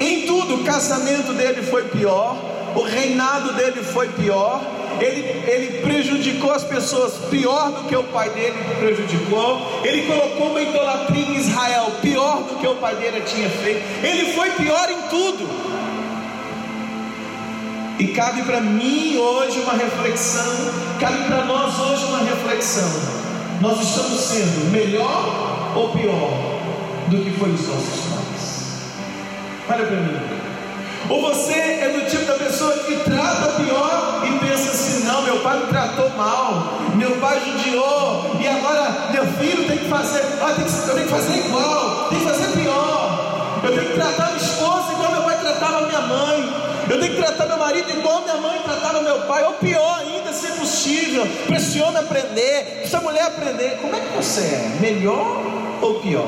Em 0.00 0.26
tudo, 0.26 0.56
o 0.56 0.64
casamento 0.64 1.32
dele 1.34 1.62
foi 1.62 1.84
pior, 1.84 2.36
o 2.74 2.82
reinado 2.82 3.52
dele 3.52 3.84
foi 3.84 4.08
pior, 4.08 4.62
ele, 5.00 5.50
ele 5.50 5.80
prejudicou 5.80 6.52
as 6.52 6.64
pessoas 6.64 7.14
pior 7.30 7.70
do 7.72 7.88
que 7.88 7.96
o 7.96 8.04
pai 8.04 8.30
dele 8.30 8.56
prejudicou, 8.78 9.80
ele 9.84 10.06
colocou 10.06 10.48
uma 10.48 10.60
idolatria 10.60 11.24
em 11.24 11.36
Israel 11.36 11.92
pior 12.02 12.42
do 12.42 12.56
que 12.60 12.66
o 12.66 12.76
pai 12.76 12.94
dele 12.96 13.22
tinha 13.22 13.48
feito, 13.48 13.82
ele 14.04 14.32
foi 14.32 14.50
pior 14.50 14.88
em 14.90 15.02
tudo. 15.08 15.48
E 17.98 18.08
cabe 18.08 18.42
para 18.42 18.60
mim 18.60 19.18
hoje 19.18 19.60
uma 19.60 19.74
reflexão, 19.74 20.72
cabe 20.98 21.24
para 21.24 21.44
nós 21.44 21.78
hoje 21.78 22.04
uma 22.06 22.20
reflexão 22.20 23.20
nós 23.60 23.78
estamos 23.78 24.18
sendo 24.20 24.70
melhor 24.72 25.72
ou 25.76 25.90
pior 25.90 26.30
do 27.08 27.22
que 27.22 27.30
foi 27.38 27.50
os 27.50 27.68
nossos 27.68 28.06
pais? 28.06 28.64
Olha 29.68 29.86
para 29.86 29.96
mim. 29.96 30.18
Ou 31.10 31.20
você 31.20 31.52
é 31.52 31.90
do 31.90 32.10
tipo 32.10 32.24
da 32.24 32.34
pessoa 32.34 32.72
que 32.78 32.96
trata 33.00 33.62
pior 33.62 34.22
e 34.24 34.38
meu 35.30 35.40
pai 35.42 35.60
me 35.60 35.66
tratou 35.68 36.10
mal, 36.10 36.80
meu 36.96 37.12
pai 37.20 37.40
judiou, 37.40 38.36
e 38.40 38.48
agora 38.48 39.10
meu 39.12 39.24
filho 39.34 39.64
tem 39.68 39.78
que 39.78 39.88
fazer, 39.88 40.24
ah, 40.42 40.52
tem 40.56 40.64
que, 40.64 40.72
eu 40.72 40.94
tenho 40.94 41.06
que 41.06 41.12
fazer 41.12 41.46
igual, 41.46 42.08
tem 42.08 42.18
que 42.18 42.24
fazer 42.24 42.60
pior, 42.60 43.60
eu 43.62 43.70
tenho 43.70 43.90
que 43.90 43.94
tratar 43.94 44.26
minha 44.26 44.36
esposa 44.38 44.92
igual 44.92 45.12
meu 45.12 45.22
pai 45.22 45.38
tratava 45.38 45.86
minha 45.86 46.00
mãe, 46.00 46.54
eu 46.90 46.98
tenho 46.98 47.14
que 47.14 47.22
tratar 47.22 47.46
meu 47.46 47.58
marido 47.58 47.90
igual 47.92 48.22
minha 48.22 48.36
mãe 48.38 48.58
tratava 48.64 49.02
meu 49.02 49.20
pai, 49.20 49.44
ou 49.44 49.52
pior 49.52 50.00
ainda, 50.00 50.32
se 50.32 50.48
possível, 50.48 51.24
homem 51.86 52.02
aprender, 52.02 52.80
essa 52.82 53.00
mulher 53.00 53.26
aprender. 53.26 53.78
Como 53.80 53.94
é 53.94 54.00
que 54.00 54.16
você 54.16 54.40
é? 54.40 54.78
Melhor 54.80 55.42
ou 55.80 56.00
pior? 56.00 56.26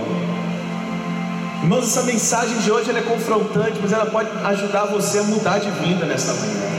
Irmãos, 1.60 1.88
essa 1.88 2.02
mensagem 2.02 2.56
de 2.58 2.70
hoje 2.70 2.90
é 2.90 3.02
confrontante, 3.02 3.80
mas 3.82 3.92
ela 3.92 4.06
pode 4.06 4.30
ajudar 4.44 4.84
você 4.84 5.18
a 5.18 5.22
mudar 5.24 5.58
de 5.58 5.70
vida 5.70 6.06
nesta 6.06 6.32
manhã. 6.34 6.71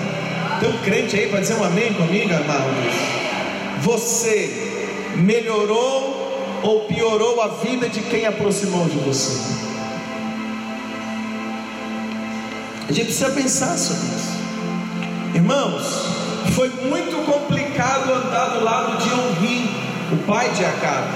Tem 0.64 0.72
um 0.72 0.78
crente 0.78 1.18
aí 1.18 1.28
para 1.28 1.42
dizer 1.42 1.56
um 1.56 1.64
amém 1.66 1.94
comigo, 1.94 2.34
amados? 2.34 2.96
Você 3.82 5.12
melhorou 5.18 6.62
ou 6.64 6.86
piorou 6.86 7.42
a 7.42 7.50
vida 7.50 7.90
de 7.90 8.00
quem 8.00 8.26
aproximou 8.26 8.86
de 8.86 8.98
você? 9.00 9.56
A 12.88 12.94
gente 12.94 13.08
precisa 13.08 13.32
pensar 13.32 13.78
sobre 13.78 14.16
isso. 14.16 14.38
Irmãos, 15.36 16.06
foi 16.56 16.70
muito 16.70 17.26
complicado 17.30 18.14
andar 18.14 18.52
do 18.52 18.64
lado 18.64 19.04
de 19.04 19.14
Onri, 19.14 19.70
o 20.14 20.18
pai 20.26 20.50
de 20.52 20.64
Acabe. 20.64 21.12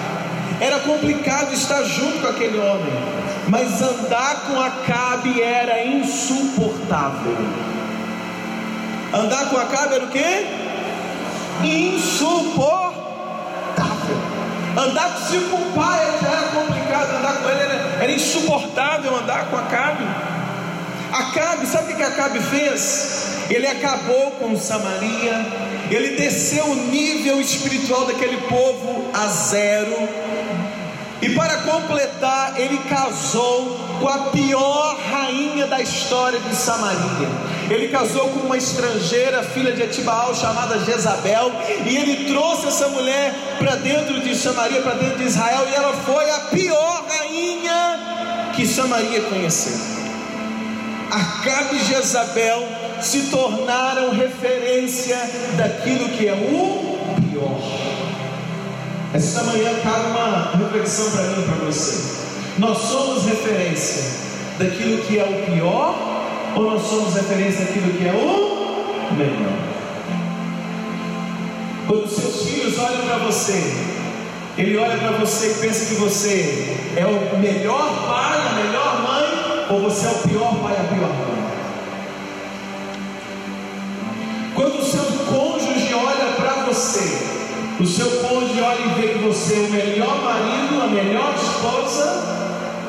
Era 0.59 0.79
complicado 0.79 1.53
estar 1.53 1.83
junto 1.83 2.19
com 2.19 2.27
aquele 2.27 2.57
homem, 2.57 2.91
mas 3.47 3.81
andar 3.81 4.47
com 4.47 4.59
Acabe 4.59 5.41
era 5.41 5.85
insuportável. 5.85 7.76
Andar 9.13 9.49
com 9.49 9.57
Acabe 9.57 9.95
era 9.95 10.05
o 10.05 10.09
quê? 10.09 10.45
Insuportável. 11.63 12.97
Andar 14.77 15.17
com 15.49 15.55
o 15.55 15.73
pai 15.73 16.19
já 16.21 16.29
era 16.29 16.47
complicado, 16.49 17.15
andar 17.17 17.41
com 17.41 17.49
ele 17.49 17.61
era, 17.61 18.03
era 18.03 18.11
insuportável 18.11 19.15
andar 19.15 19.49
com 19.49 19.57
Acabe. 19.57 20.05
Acabe, 21.11 21.65
sabe 21.65 21.93
o 21.93 21.95
que 21.95 22.03
Acabe 22.03 22.39
fez? 22.41 23.45
Ele 23.49 23.65
acabou 23.65 24.31
com 24.31 24.57
Samaria, 24.57 25.45
ele 25.89 26.17
desceu 26.17 26.65
o 26.65 26.75
nível 26.75 27.39
espiritual 27.39 28.05
daquele 28.05 28.37
povo 28.41 29.09
a 29.13 29.27
zero, 29.27 29.95
e 31.21 31.29
para 31.29 31.57
completar, 31.57 32.59
ele 32.59 32.77
casou 32.89 33.79
com 33.99 34.07
a 34.07 34.17
pior 34.29 34.97
rainha 35.09 35.65
da 35.65 35.81
história 35.81 36.39
de 36.39 36.55
Samaria. 36.55 37.27
Ele 37.69 37.89
casou 37.89 38.29
com 38.29 38.39
uma 38.41 38.57
estrangeira, 38.57 39.43
filha 39.43 39.73
de 39.73 39.81
Etibaal, 39.81 40.33
chamada 40.33 40.79
Jezabel, 40.79 41.51
e 41.85 41.97
ele 41.97 42.31
trouxe 42.31 42.67
essa 42.67 42.87
mulher 42.89 43.33
para 43.59 43.75
dentro 43.75 44.21
de 44.21 44.35
Samaria, 44.35 44.81
para 44.81 44.93
dentro 44.93 45.17
de 45.17 45.25
Israel, 45.25 45.67
e 45.69 45.75
ela 45.75 45.93
foi 45.93 46.29
a 46.29 46.39
pior 46.39 47.05
rainha 47.09 48.51
que 48.55 48.65
Samaria 48.65 49.21
conheceu. 49.21 49.97
Acabe 51.11 51.75
e 51.75 51.85
Jezabel 51.85 52.67
se 53.01 53.23
tornaram 53.23 54.11
referência 54.11 55.17
daquilo 55.57 56.09
que 56.09 56.27
é 56.27 56.33
o 56.33 57.21
pior. 57.29 57.59
Essa 59.13 59.43
manhã 59.43 59.71
cabe 59.83 60.05
uma 60.07 60.51
reflexão 60.57 61.11
para 61.11 61.23
mim 61.23 61.41
e 61.41 61.45
para 61.45 61.65
você. 61.65 62.17
Nós 62.57 62.77
somos 62.77 63.25
referência 63.25 64.03
daquilo 64.57 65.03
que 65.03 65.19
é 65.19 65.23
o 65.23 65.51
pior 65.51 66.16
ou 66.57 66.71
nós 66.71 66.81
somos 66.81 67.13
referência 67.13 67.65
daquilo 67.65 67.93
que 67.93 68.07
é 68.07 68.13
o 68.13 69.13
melhor? 69.15 69.53
Quando 71.85 72.09
seus 72.09 72.49
filhos 72.49 72.79
olham 72.79 73.05
para 73.05 73.17
você, 73.19 73.61
ele 74.57 74.75
olha 74.75 74.97
para 74.97 75.11
você 75.11 75.51
e 75.51 75.53
pensa 75.61 75.85
que 75.85 76.01
você 76.01 76.75
é 76.95 77.05
o 77.05 77.37
melhor 77.37 78.07
pai, 78.07 78.39
a 78.39 78.53
melhor 78.55 79.03
mãe, 79.03 79.67
ou 79.69 79.81
você 79.81 80.07
é 80.07 80.09
o 80.09 80.27
pior 80.27 80.55
pai, 80.63 80.73
a 80.73 80.95
pior 80.95 81.09
mãe? 81.09 81.37
Quando 84.55 84.79
o 84.79 84.83
seu 84.83 85.03
cônjuge 85.31 85.93
olha 85.93 86.33
para 86.37 86.63
você, 86.65 87.19
o 87.79 87.85
seu 87.85 88.09
cônjuge 88.23 88.59
olha 88.59 88.79
e 88.79 88.99
vê 88.99 89.07
que 89.09 89.19
você 89.19 89.53
é 89.53 89.59
o 89.59 89.69
melhor 89.69 90.23
marido, 90.23 90.81
a 90.81 90.87
melhor 90.87 91.35
esposa, 91.35 92.23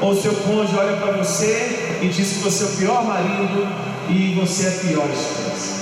ou 0.01 0.17
seu 0.17 0.33
cônjuge 0.33 0.75
olha 0.79 0.97
para 0.97 1.13
você 1.19 1.78
e 2.01 2.09
diz 2.09 2.33
que 2.35 2.39
você 2.39 2.65
é 2.65 2.67
o 2.67 2.71
pior 2.77 3.05
marido 3.05 3.69
e 4.09 4.35
você 4.35 4.67
é 4.67 4.69
a 4.69 4.73
pior 4.73 5.09
esposa. 5.11 5.79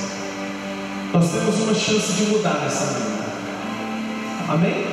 Nós 1.13 1.31
temos 1.31 1.57
uma 1.61 1.75
chance 1.75 2.13
de 2.13 2.25
mudar 2.25 2.61
nessa 2.63 2.85
manhã. 2.85 3.27
Amém? 4.49 4.87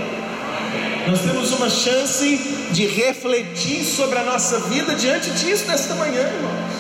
Nós 1.08 1.20
temos 1.22 1.52
uma 1.52 1.70
chance 1.70 2.38
de 2.72 2.88
refletir 2.88 3.84
sobre 3.84 4.20
a 4.20 4.24
nossa 4.24 4.60
vida 4.62 4.96
diante 4.96 5.30
disso 5.32 5.66
nesta 5.68 5.96
manhã, 5.96 6.22
irmãos. 6.22 6.74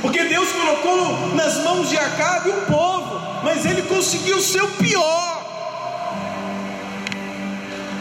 Porque 0.00 0.24
Deus 0.24 0.48
colocou 0.50 1.34
nas 1.34 1.62
mãos 1.62 1.88
de 1.88 1.96
Acabe 1.96 2.50
um 2.50 2.60
povo, 2.62 3.20
mas 3.44 3.64
ele 3.64 3.82
conseguiu 3.82 4.38
o 4.38 4.68
pior. 4.68 5.32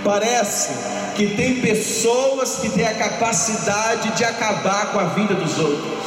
Parece 0.03 1.00
que 1.15 1.35
tem 1.35 1.61
pessoas 1.61 2.57
que 2.57 2.69
têm 2.69 2.87
a 2.87 2.93
capacidade 2.93 4.11
de 4.11 4.23
acabar 4.23 4.91
com 4.91 4.99
a 4.99 5.05
vida 5.05 5.33
dos 5.33 5.57
outros. 5.59 6.01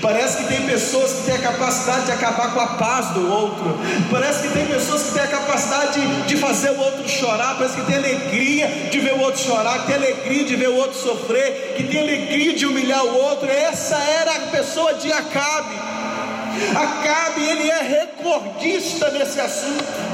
Parece 0.00 0.38
que 0.38 0.44
tem 0.44 0.66
pessoas 0.66 1.12
que 1.12 1.22
têm 1.22 1.34
a 1.36 1.38
capacidade 1.38 2.06
de 2.06 2.12
acabar 2.12 2.52
com 2.52 2.60
a 2.60 2.66
paz 2.66 3.10
do 3.10 3.30
outro. 3.30 3.78
Parece 4.10 4.42
que 4.42 4.54
tem 4.54 4.66
pessoas 4.66 5.02
que 5.04 5.12
têm 5.12 5.22
a 5.22 5.26
capacidade 5.26 6.24
de 6.26 6.36
fazer 6.36 6.70
o 6.70 6.78
outro 6.78 7.08
chorar. 7.08 7.56
Parece 7.56 7.76
que 7.76 7.86
tem 7.86 7.96
alegria 7.96 8.88
de 8.90 8.98
ver 9.00 9.14
o 9.14 9.20
outro 9.20 9.40
chorar, 9.40 9.80
que 9.80 9.86
tem 9.86 9.96
alegria 9.96 10.44
de 10.44 10.56
ver 10.56 10.68
o 10.68 10.76
outro 10.76 10.98
sofrer, 10.98 11.74
que 11.76 11.84
tem 11.84 12.00
alegria 12.00 12.54
de 12.54 12.66
humilhar 12.66 13.04
o 13.04 13.14
outro. 13.16 13.48
Essa 13.48 13.96
era 13.96 14.36
a 14.36 14.40
pessoa 14.50 14.94
de 14.94 15.12
Acabe. 15.12 15.76
Acabe, 16.74 17.42
ele 17.42 17.70
é 17.70 17.82
recordista 17.82 19.10
nesse 19.10 19.40
assunto. 19.40 20.05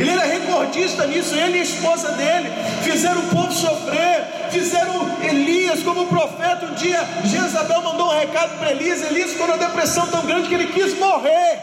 Ele 0.00 0.10
era 0.10 0.24
recordista 0.24 1.06
nisso, 1.06 1.34
ele 1.34 1.58
e 1.58 1.60
a 1.60 1.62
esposa 1.62 2.12
dele 2.12 2.50
fizeram 2.82 3.20
o 3.20 3.28
povo 3.28 3.52
sofrer, 3.52 4.24
fizeram 4.50 5.10
Elias 5.22 5.82
como 5.82 6.06
profeta. 6.06 6.66
Um 6.66 6.74
dia 6.74 7.06
Jezabel 7.24 7.82
mandou 7.82 8.08
um 8.08 8.18
recado 8.18 8.58
para 8.58 8.70
Elias. 8.70 9.02
Elias 9.02 9.32
ficou 9.32 9.46
numa 9.46 9.58
depressão 9.58 10.06
tão 10.06 10.24
grande 10.24 10.48
que 10.48 10.54
ele 10.54 10.68
quis 10.68 10.98
morrer 10.98 11.58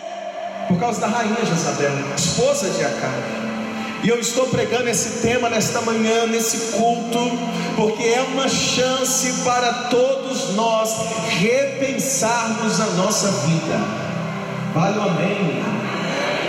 por 0.67 0.77
causa 0.79 1.01
da 1.01 1.07
rainha 1.07 1.45
Jezabel, 1.45 1.91
esposa 2.15 2.69
de 2.69 2.83
Acabe. 2.83 3.47
E 4.03 4.09
eu 4.09 4.19
estou 4.19 4.45
pregando 4.47 4.87
esse 4.89 5.21
tema 5.21 5.49
nesta 5.49 5.81
manhã, 5.81 6.27
nesse 6.27 6.77
culto, 6.77 7.19
porque 7.75 8.03
é 8.03 8.21
uma 8.21 8.47
chance 8.47 9.43
para 9.43 9.73
todos 9.89 10.53
nós 10.53 10.95
repensarmos 11.29 12.79
a 12.79 12.85
nossa 12.91 13.31
vida. 13.47 13.79
Vale 14.73 14.99
o 14.99 15.01
amém. 15.01 15.76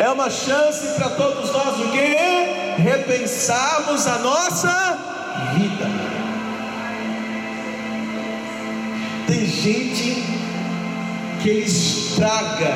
É 0.08 0.10
uma 0.10 0.30
chance 0.30 0.86
para 0.96 1.10
todos 1.10 1.52
nós 1.52 1.80
o 1.80 1.90
que? 1.90 2.80
Repensarmos 2.82 4.06
a 4.06 4.18
nossa 4.20 4.98
vida. 5.52 5.86
Tem 9.26 9.44
gente 9.44 10.24
que 11.42 11.50
estraga 11.50 12.72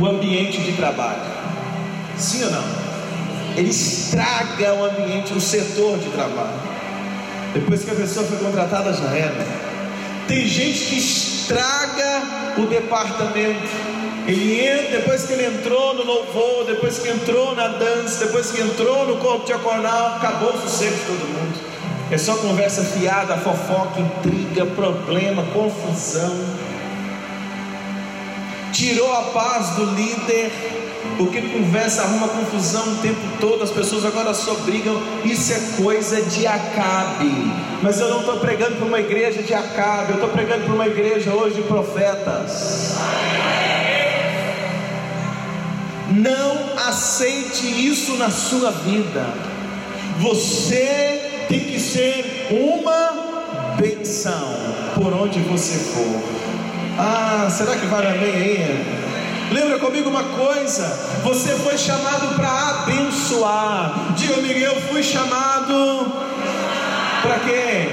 o 0.00 0.06
ambiente 0.06 0.62
de 0.62 0.74
trabalho. 0.74 1.22
Sim 2.16 2.44
ou 2.44 2.52
não? 2.52 2.64
Ele 3.56 3.70
estraga 3.70 4.74
o 4.74 4.84
ambiente, 4.84 5.32
o 5.32 5.40
setor 5.40 5.98
de 5.98 6.10
trabalho. 6.10 6.62
Depois 7.54 7.84
que 7.84 7.90
a 7.90 7.96
pessoa 7.96 8.24
foi 8.24 8.38
contratada, 8.38 8.92
já 8.92 9.12
era. 9.12 9.44
Tem 10.28 10.46
gente 10.46 10.78
que 10.84 10.96
estraga 10.96 12.22
o 12.56 12.66
departamento 12.66 13.91
entra, 14.28 14.98
depois 14.98 15.24
que 15.24 15.32
ele 15.32 15.46
entrou 15.46 15.94
no 15.94 16.04
louvor, 16.04 16.64
depois 16.64 16.98
que 16.98 17.08
entrou 17.08 17.54
na 17.56 17.68
dança, 17.68 18.26
depois 18.26 18.50
que 18.50 18.60
entrou 18.60 19.06
no 19.06 19.16
corpo 19.16 19.46
diaconal, 19.46 20.16
acabou 20.16 20.54
o 20.54 20.60
sossego 20.60 20.94
de 20.94 21.02
todo 21.02 21.28
mundo. 21.28 21.60
É 22.10 22.18
só 22.18 22.36
conversa 22.36 22.84
fiada, 22.84 23.36
fofoca, 23.38 23.98
intriga, 23.98 24.66
problema, 24.66 25.42
confusão. 25.52 26.36
Tirou 28.70 29.12
a 29.12 29.22
paz 29.22 29.70
do 29.70 29.86
líder, 29.86 30.52
porque 31.16 31.40
conversa 31.40 32.02
arruma 32.02 32.28
confusão 32.28 32.92
o 32.92 32.96
tempo 32.96 33.20
todo, 33.40 33.62
as 33.64 33.70
pessoas 33.70 34.04
agora 34.04 34.34
só 34.34 34.54
brigam. 34.56 35.00
Isso 35.24 35.52
é 35.52 35.82
coisa 35.82 36.22
de 36.22 36.46
Acabe. 36.46 37.32
Mas 37.82 37.98
eu 37.98 38.08
não 38.08 38.20
estou 38.20 38.38
pregando 38.38 38.76
para 38.76 38.86
uma 38.86 39.00
igreja 39.00 39.42
de 39.42 39.52
Acabe, 39.54 40.10
eu 40.10 40.14
estou 40.16 40.28
pregando 40.28 40.64
para 40.64 40.74
uma 40.74 40.86
igreja 40.86 41.32
hoje 41.32 41.56
de 41.56 41.62
profetas. 41.62 42.94
Não 42.96 43.51
aceite 46.92 47.66
isso 47.66 48.16
na 48.16 48.30
sua 48.30 48.70
vida. 48.70 49.24
Você 50.18 51.46
tem 51.48 51.60
que 51.60 51.80
ser 51.80 52.48
uma 52.50 53.76
benção 53.78 54.54
por 54.94 55.10
onde 55.14 55.40
você 55.40 55.78
for. 55.78 56.22
Ah, 56.98 57.48
será 57.50 57.76
que 57.76 57.86
vale 57.86 58.08
amém 58.08 58.34
aí? 58.34 59.02
Lembra 59.50 59.78
comigo 59.78 60.10
uma 60.10 60.22
coisa: 60.24 60.84
você 61.24 61.56
foi 61.56 61.78
chamado 61.78 62.36
para 62.36 62.82
abençoar. 62.82 64.12
Diga 64.14 64.34
comigo, 64.34 64.60
eu 64.60 64.78
fui 64.82 65.02
chamado 65.02 66.12
para 67.22 67.38
quê? 67.40 67.88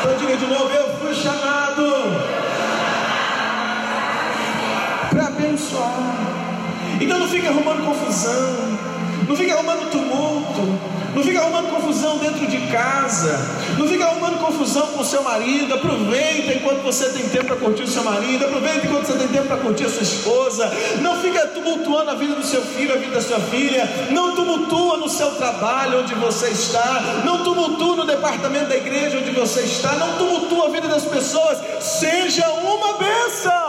Então 0.00 0.16
diga 0.18 0.36
de 0.36 0.46
novo, 0.46 0.68
eu 0.70 0.98
fui 0.98 1.14
chamado 1.14 1.84
Então 7.00 7.18
não 7.18 7.28
fique 7.28 7.46
arrumando 7.46 7.84
confusão, 7.84 8.78
não 9.28 9.36
fique 9.36 9.50
arrumando 9.50 9.90
tumulto, 9.90 10.78
não 11.14 11.22
fique 11.22 11.36
arrumando 11.36 11.70
confusão 11.70 12.18
dentro 12.18 12.46
de 12.46 12.58
casa, 12.72 13.38
não 13.78 13.86
fique 13.86 14.02
arrumando 14.02 14.38
confusão 14.38 14.86
com 14.88 15.00
o 15.00 15.04
seu 15.04 15.22
marido. 15.22 15.74
Aproveita 15.74 16.54
enquanto 16.54 16.82
você 16.82 17.08
tem 17.10 17.28
tempo 17.28 17.46
para 17.46 17.56
curtir 17.56 17.84
o 17.84 17.86
seu 17.86 18.02
marido, 18.02 18.44
aproveita 18.44 18.86
enquanto 18.86 19.06
você 19.06 19.18
tem 19.18 19.28
tempo 19.28 19.46
para 19.46 19.56
curtir 19.58 19.84
a 19.84 19.90
sua 19.90 20.02
esposa. 20.02 20.70
Não 21.00 21.20
fica 21.20 21.46
tumultuando 21.48 22.10
a 22.10 22.14
vida 22.14 22.34
do 22.34 22.44
seu 22.44 22.62
filho, 22.62 22.94
a 22.94 22.96
vida 22.96 23.14
da 23.14 23.20
sua 23.20 23.40
filha. 23.40 23.88
Não 24.10 24.34
tumultua 24.34 24.96
no 24.96 25.08
seu 25.08 25.30
trabalho 25.36 26.00
onde 26.00 26.14
você 26.14 26.48
está, 26.48 27.22
não 27.24 27.42
tumultua 27.44 27.96
no 27.96 28.06
departamento 28.06 28.66
da 28.66 28.76
igreja 28.76 29.18
onde 29.18 29.30
você 29.30 29.60
está, 29.60 29.92
não 29.94 30.16
tumultua 30.18 30.66
a 30.66 30.70
vida 30.70 30.88
das 30.88 31.04
pessoas. 31.04 31.58
Seja 31.80 32.48
uma 32.50 32.94
bênção. 32.98 33.63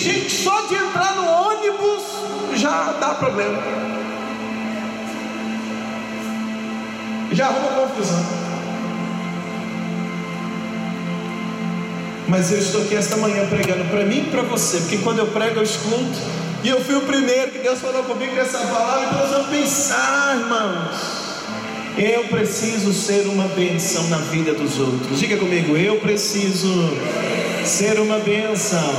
Gente 0.00 0.30
só 0.30 0.62
de 0.62 0.74
entrar 0.76 1.14
no 1.14 1.26
ônibus 1.28 2.02
já 2.54 2.92
dá 2.98 3.08
problema. 3.10 3.62
Já 7.32 7.48
arruma 7.48 7.86
confusão. 7.86 8.24
Mas 12.26 12.50
eu 12.50 12.58
estou 12.58 12.80
aqui 12.80 12.96
esta 12.96 13.18
manhã 13.18 13.46
pregando 13.46 13.84
para 13.90 14.04
mim 14.06 14.20
e 14.20 14.30
para 14.30 14.40
você, 14.40 14.78
porque 14.78 14.98
quando 14.98 15.18
eu 15.18 15.26
prego 15.26 15.58
eu 15.58 15.64
escuto, 15.64 16.18
e 16.64 16.70
eu 16.70 16.82
fui 16.82 16.94
o 16.94 17.02
primeiro 17.02 17.50
que 17.50 17.58
Deus 17.58 17.78
falou 17.80 18.02
comigo 18.04 18.34
nessa 18.34 18.58
palavra, 18.58 19.06
então 19.06 19.18
nós 19.18 19.30
vamos 19.30 19.48
pensar, 19.48 20.38
irmãos. 20.38 21.20
Eu 21.98 22.24
preciso 22.28 22.94
ser 22.94 23.26
uma 23.26 23.48
benção 23.48 24.08
na 24.08 24.16
vida 24.16 24.54
dos 24.54 24.78
outros. 24.78 25.18
Diga 25.18 25.36
comigo, 25.36 25.76
eu 25.76 25.96
preciso 25.96 26.68
ser 27.64 28.00
uma 28.00 28.18
benção 28.18 28.92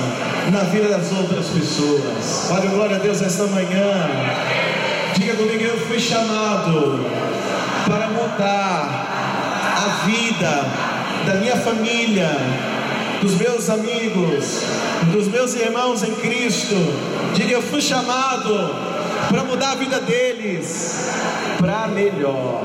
na 0.52 0.64
vida 0.64 0.90
das 0.90 1.12
outras 1.12 1.48
pessoas. 1.48 2.50
Olha, 2.52 2.70
glória 2.70 2.96
a 2.98 3.00
Deus 3.00 3.22
esta 3.22 3.46
manhã. 3.48 4.10
Diga 5.16 5.36
comigo, 5.36 5.64
eu 5.64 5.78
fui 5.88 6.00
chamado 6.00 7.06
para 7.86 8.08
mudar 8.08 9.08
a 9.78 10.06
vida 10.06 10.92
da 11.26 11.36
minha 11.36 11.58
família, 11.58 12.30
dos 13.22 13.36
meus 13.36 13.70
amigos, 13.70 14.62
dos 15.12 15.28
meus 15.28 15.56
irmãos 15.56 16.04
em 16.04 16.14
Cristo. 16.16 16.76
Diga: 17.36 17.52
Eu 17.52 17.62
fui 17.62 17.82
chamado 17.82 18.76
para 19.30 19.44
mudar 19.44 19.72
a 19.72 19.76
vida 19.76 20.00
deles 20.00 21.10
para 21.60 21.88
melhor. 21.88 22.64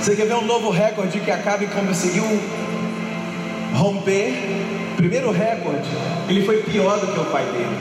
Você 0.00 0.16
quer 0.16 0.26
ver 0.26 0.36
um 0.36 0.46
novo 0.46 0.70
recorde 0.70 1.20
que 1.20 1.30
Acabe 1.30 1.66
conseguiu 1.66 2.24
romper? 3.74 4.32
Primeiro 4.96 5.30
recorde, 5.30 5.88
ele 6.26 6.44
foi 6.44 6.62
pior 6.62 6.98
do 6.98 7.12
que 7.12 7.20
o 7.20 7.24
pai 7.26 7.44
dele. 7.44 7.78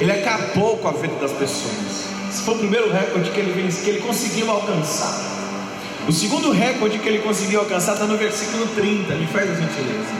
Ele 0.00 0.10
acabou 0.10 0.78
com 0.78 0.88
a 0.88 0.92
vida 0.92 1.14
das 1.20 1.32
pessoas. 1.32 2.08
Esse 2.30 2.42
foi 2.42 2.54
o 2.54 2.58
primeiro 2.58 2.90
recorde 2.90 3.30
que 3.30 3.40
ele, 3.40 3.70
que 3.70 3.90
ele 3.90 4.00
conseguiu 4.00 4.50
alcançar. 4.50 5.20
O 6.08 6.12
segundo 6.12 6.50
recorde 6.50 6.98
que 6.98 7.08
ele 7.08 7.18
conseguiu 7.18 7.60
alcançar 7.60 7.92
está 7.92 8.06
no 8.06 8.16
versículo 8.16 8.66
30. 8.68 9.14
Me 9.16 9.26
faz 9.26 9.50
a 9.50 9.54
gentileza. 9.54 10.14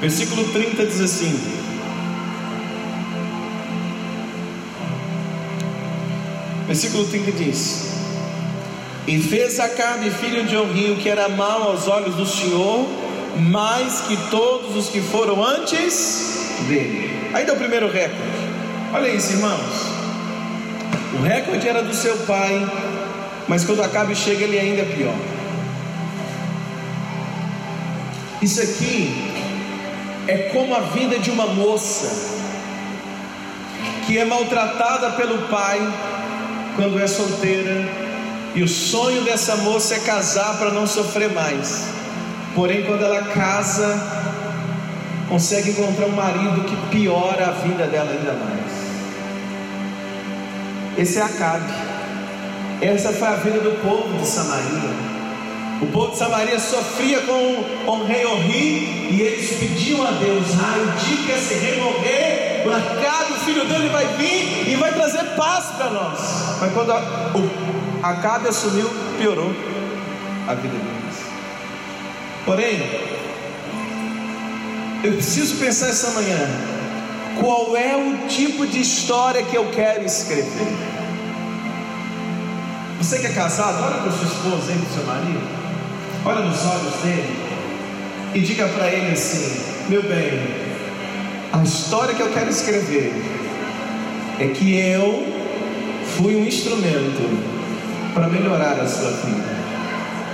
Versículo 0.00 0.44
30 0.52 0.86
diz 0.86 1.00
assim: 1.00 1.40
Versículo 6.68 7.04
30 7.06 7.32
diz: 7.32 7.85
e 9.06 9.20
fez 9.20 9.60
Acabe, 9.60 10.10
filho 10.10 10.44
de 10.44 10.56
Onri, 10.56 10.96
que 10.96 11.08
era 11.08 11.28
mal 11.28 11.62
aos 11.62 11.86
olhos 11.86 12.16
do 12.16 12.26
Senhor, 12.26 12.86
mais 13.38 14.00
que 14.00 14.16
todos 14.30 14.74
os 14.74 14.88
que 14.88 15.00
foram 15.00 15.44
antes 15.44 16.56
dele. 16.66 17.30
Aí 17.32 17.44
deu 17.44 17.54
o 17.54 17.58
primeiro 17.58 17.86
recorde. 17.86 18.20
Olha 18.92 19.08
isso, 19.08 19.32
irmãos. 19.32 19.96
O 21.18 21.22
recorde 21.22 21.68
era 21.68 21.82
do 21.82 21.94
seu 21.94 22.16
pai, 22.18 22.68
mas 23.46 23.64
quando 23.64 23.82
Acabe 23.82 24.16
chega, 24.16 24.44
ele 24.44 24.58
ainda 24.58 24.82
é 24.82 24.84
pior. 24.84 25.14
Isso 28.42 28.60
aqui 28.60 29.32
é 30.26 30.50
como 30.52 30.74
a 30.74 30.80
vida 30.80 31.18
de 31.18 31.30
uma 31.30 31.46
moça 31.46 32.34
que 34.04 34.18
é 34.18 34.24
maltratada 34.24 35.12
pelo 35.12 35.46
pai 35.48 35.80
quando 36.76 36.98
é 36.98 37.06
solteira 37.06 38.05
e 38.56 38.62
o 38.62 38.68
sonho 38.68 39.22
dessa 39.22 39.54
moça 39.56 39.96
é 39.96 39.98
casar 39.98 40.56
para 40.56 40.70
não 40.70 40.86
sofrer 40.86 41.30
mais. 41.30 41.88
Porém, 42.54 42.84
quando 42.84 43.04
ela 43.04 43.22
casa, 43.24 43.94
consegue 45.28 45.72
encontrar 45.72 46.06
um 46.06 46.16
marido 46.16 46.64
que 46.64 46.74
piora 46.96 47.48
a 47.48 47.50
vida 47.50 47.86
dela 47.86 48.10
ainda 48.10 48.32
mais. 48.32 48.72
Esse 50.96 51.18
é 51.18 51.22
Acabe. 51.22 51.70
Essa 52.80 53.12
foi 53.12 53.28
a 53.28 53.34
vida 53.36 53.60
do 53.60 53.72
povo 53.82 54.18
de 54.18 54.26
Samaria. 54.26 55.06
O 55.82 55.86
povo 55.88 56.12
de 56.12 56.16
Samaria 56.16 56.58
sofria 56.58 57.20
com 57.20 57.62
o 57.86 58.04
rei 58.04 58.24
Orri 58.24 59.08
e 59.10 59.20
eles 59.20 59.50
pediam 59.58 60.02
a 60.02 60.12
Deus: 60.12 60.46
Ah, 60.58 60.96
que 60.98 61.30
esse 61.30 61.54
rei 61.54 61.78
morrer, 61.78 62.62
o 62.66 62.70
Acabe, 62.72 63.32
o 63.32 63.40
filho 63.44 63.66
dele, 63.66 63.90
vai 63.90 64.06
vir 64.16 64.66
e 64.66 64.76
vai 64.76 64.94
trazer 64.94 65.24
paz 65.36 65.66
para 65.76 65.90
nós. 65.90 66.18
Mas 66.58 66.72
quando 66.72 66.92
a, 66.92 67.32
o 67.34 67.85
Acabe 68.02 68.48
assumiu, 68.48 68.88
piorou 69.18 69.52
a 70.46 70.54
vida 70.54 70.74
deles. 70.74 71.16
Porém, 72.44 72.80
eu 75.02 75.12
preciso 75.14 75.56
pensar 75.56 75.88
essa 75.88 76.10
manhã: 76.10 76.48
qual 77.40 77.76
é 77.76 77.96
o 77.96 78.28
tipo 78.28 78.66
de 78.66 78.80
história 78.80 79.42
que 79.42 79.56
eu 79.56 79.70
quero 79.70 80.04
escrever? 80.04 80.76
Você 82.98 83.18
que 83.18 83.26
é 83.26 83.32
casado, 83.32 83.82
olha 83.84 84.02
para 84.02 84.12
sua 84.12 84.26
esposa 84.26 84.72
e 84.72 84.78
para 84.78 84.88
o 84.88 84.94
seu 84.94 85.04
marido, 85.04 85.48
olha 86.24 86.40
nos 86.40 86.64
olhos 86.64 86.94
dele 87.02 87.36
e 88.34 88.40
diga 88.40 88.68
para 88.68 88.88
ele 88.88 89.12
assim: 89.12 89.60
meu 89.88 90.02
bem, 90.02 90.40
a 91.52 91.62
história 91.62 92.14
que 92.14 92.22
eu 92.22 92.32
quero 92.32 92.50
escrever 92.50 93.12
é 94.38 94.48
que 94.48 94.76
eu 94.76 95.26
fui 96.16 96.36
um 96.36 96.44
instrumento 96.44 97.55
para 98.16 98.28
melhorar 98.28 98.80
a 98.80 98.88
sua 98.88 99.10
vida, 99.10 99.44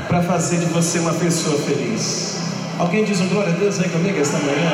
para 0.07 0.23
fazer 0.23 0.59
de 0.59 0.67
você 0.67 1.01
uma 1.01 1.15
pessoa 1.15 1.59
feliz. 1.63 2.37
Alguém 2.79 3.05
diz 3.05 3.21
um 3.21 3.27
glória 3.27 3.53
a 3.53 3.57
Deus 3.57 3.81
aí 3.81 3.89
comigo 3.89 4.21
esta 4.21 4.39
manhã? 4.39 4.71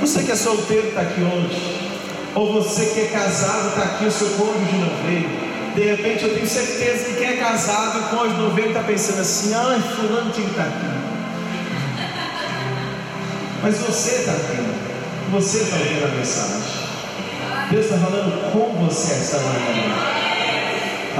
Você 0.00 0.24
que 0.24 0.32
é 0.32 0.34
solteiro 0.34 0.88
está 0.88 1.02
aqui 1.02 1.20
hoje, 1.20 1.92
ou 2.34 2.52
você 2.52 2.84
que 2.86 3.00
é 3.02 3.04
casado 3.06 3.68
está 3.68 3.82
aqui, 3.82 4.06
o 4.06 4.10
seu 4.10 4.26
cônjuge 4.30 4.76
não 4.76 4.90
veio. 5.06 5.30
De 5.76 5.82
repente 5.82 6.24
eu 6.24 6.34
tenho 6.34 6.48
certeza 6.48 7.04
que 7.04 7.14
quem 7.14 7.28
é 7.28 7.36
casado 7.36 8.00
o 8.00 8.16
cônjuge 8.16 8.40
não 8.42 8.50
veio 8.50 8.68
está 8.68 8.82
pensando 8.82 9.20
assim: 9.20 9.54
ai, 9.54 9.80
fulano 9.94 10.32
tinha 10.32 10.46
que 10.46 10.50
estar 10.50 10.64
tá 10.64 10.70
aqui. 10.70 10.86
Mas 13.62 13.78
você 13.78 14.16
está 14.16 14.32
aqui, 14.32 14.66
você 15.30 15.58
está 15.58 15.76
ouvindo 15.76 16.04
a 16.04 16.08
mensagem. 16.08 16.78
Deus 17.70 17.84
está 17.84 17.98
falando 17.98 18.50
com 18.52 18.84
você 18.84 19.12
esta 19.12 19.38
manhã. 19.38 20.17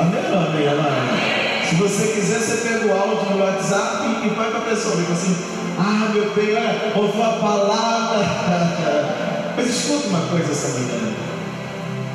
Amém, 0.00 0.68
amém? 0.68 1.68
Se 1.68 1.74
você 1.74 2.12
quiser, 2.12 2.38
você 2.38 2.68
pega 2.68 2.87
o 2.87 2.96
áudio 2.96 3.30
no 3.30 3.44
WhatsApp 3.44 4.06
e, 4.06 4.26
e 4.26 4.30
vai 4.30 4.48
para 4.50 4.61
a 4.61 4.62
pessoa. 4.62 4.96
Fica 4.96 5.12
assim, 5.12 5.37
ah, 5.76 6.11
meu 6.14 6.32
bem, 6.34 6.54
olha, 6.54 6.92
ouviu 6.94 7.22
a 7.22 7.32
palavra. 7.32 8.24
Mas 9.56 9.66
escuta 9.66 10.06
uma 10.06 10.20
coisa 10.28 10.52
essa 10.52 10.78
manhã. 10.78 11.14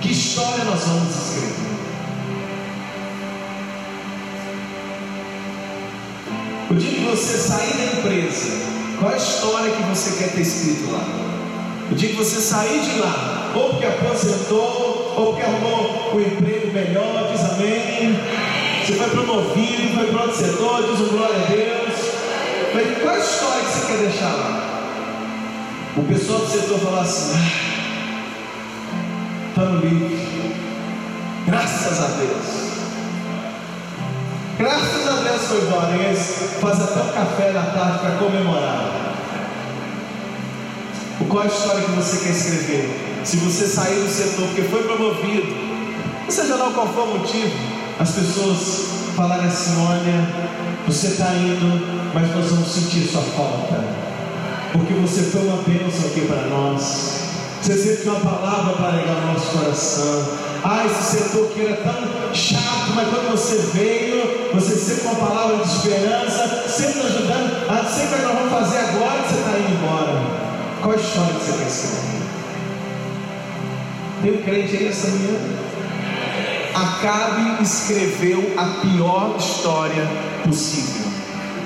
Que 0.01 0.11
história 0.13 0.63
nós 0.63 0.81
vamos 0.81 1.13
escrever? 1.13 1.63
O 6.71 6.75
dia 6.75 6.91
que 6.91 7.05
você 7.05 7.37
sair 7.37 7.73
da 7.73 7.99
empresa, 7.99 8.65
qual 8.97 9.11
é 9.11 9.15
a 9.15 9.17
história 9.17 9.71
que 9.71 9.83
você 9.83 10.23
quer 10.23 10.31
ter 10.31 10.41
escrito 10.41 10.89
lá? 10.89 11.03
O 11.91 11.95
dia 11.95 12.09
que 12.09 12.15
você 12.15 12.39
sair 12.39 12.79
de 12.79 12.99
lá, 12.99 13.51
ou 13.53 13.71
porque 13.71 13.85
aposentou, 13.85 15.02
ou 15.15 15.27
porque 15.27 15.43
arrumou 15.43 16.11
um 16.15 16.19
emprego 16.19 16.73
melhor, 16.73 17.29
diz 17.31 17.41
amém. 17.51 18.19
Você 18.81 18.93
foi 18.93 19.09
promovido, 19.09 19.95
foi 19.95 20.07
para 20.07 20.21
outro 20.23 20.37
setor, 20.37 20.83
diz 20.83 20.99
um 20.99 21.07
glória 21.09 21.35
a 21.35 21.45
Deus. 21.49 21.93
Mas 22.73 22.97
qual 23.01 23.15
a 23.15 23.19
história 23.19 23.63
que 23.63 23.71
você 23.71 23.87
quer 23.87 23.97
deixar 23.99 24.33
lá? 24.33 24.73
O 25.95 26.03
pessoal 26.03 26.39
do 26.39 26.47
setor 26.47 26.79
fala 26.79 27.01
assim: 27.01 27.33
estamos 29.49 29.83
livres. 29.83 30.19
Graças 31.45 32.01
a 32.01 32.07
Deus. 32.17 32.63
Graças 34.57 35.07
a 35.07 35.15
Deus 35.21 35.41
foi 35.47 35.61
embora. 35.61 35.95
Eles 35.95 36.57
fazem 36.59 36.83
até 36.85 36.99
um 36.99 37.13
café 37.13 37.51
da 37.51 37.63
tarde 37.63 37.99
para 37.99 38.11
comemorar. 38.17 39.02
Qual 41.29 41.43
a 41.43 41.47
história 41.47 41.81
que 41.83 41.91
você 41.91 42.17
quer 42.17 42.31
escrever? 42.31 43.21
Se 43.23 43.37
você 43.37 43.67
sair 43.67 44.03
do 44.03 44.09
setor 44.09 44.47
porque 44.47 44.63
foi 44.63 44.83
promovido, 44.83 45.55
seja 46.27 46.55
lá 46.55 46.71
qual 46.71 46.87
for 46.87 47.07
o 47.07 47.19
motivo, 47.19 47.53
as 47.99 48.11
pessoas 48.11 48.87
falarem 49.15 49.45
assim: 49.45 49.79
olha, 49.85 50.27
você 50.87 51.07
está 51.07 51.31
indo, 51.33 52.11
mas 52.13 52.35
nós 52.35 52.49
vamos 52.49 52.67
sentir 52.67 53.07
sua 53.07 53.21
falta, 53.21 53.83
porque 54.73 54.93
você 54.93 55.21
foi 55.23 55.41
uma 55.43 55.61
bênção 55.63 56.09
aqui 56.09 56.21
para 56.21 56.47
nós. 56.47 57.21
Você 57.61 57.77
sempre 57.77 58.09
uma 58.09 58.19
palavra 58.19 58.73
para 58.73 58.91
ligar 58.97 59.15
o 59.15 59.33
nosso 59.33 59.57
coração. 59.57 60.25
Ah, 60.65 60.85
esse 60.85 61.17
setor 61.17 61.49
que 61.49 61.61
era 61.61 61.77
tão 61.77 62.33
chato, 62.33 62.91
mas 62.93 63.07
quando 63.07 63.31
você 63.31 63.55
veio, 63.73 64.51
você 64.53 64.75
sempre 64.75 65.07
uma 65.07 65.15
palavra 65.15 65.57
de 65.57 65.71
esperança, 65.71 66.65
sempre 66.67 67.03
nos 67.03 67.15
ajudando. 67.15 67.69
Ah, 67.69 67.85
sempre 67.85 68.17
que 68.17 68.23
nós 68.23 68.33
vamos 68.33 68.51
fazer 68.51 68.77
agora 68.79 69.21
que 69.23 69.33
você 69.33 69.39
está 69.39 69.59
indo 69.59 69.77
embora. 69.77 70.42
Qual 70.83 70.93
a 70.93 70.97
história 70.97 71.33
que 71.35 71.45
você 71.45 71.57
quer 71.59 71.67
escrever? 71.67 72.23
Tem 74.21 74.31
um 74.33 74.41
crente 74.43 74.75
aí 74.75 74.87
essa 74.89 75.07
manhã? 75.07 75.39
Acabe 76.75 77.63
escreveu 77.63 78.53
a 78.57 78.65
pior 78.81 79.37
história 79.37 80.05
possível. 80.43 81.09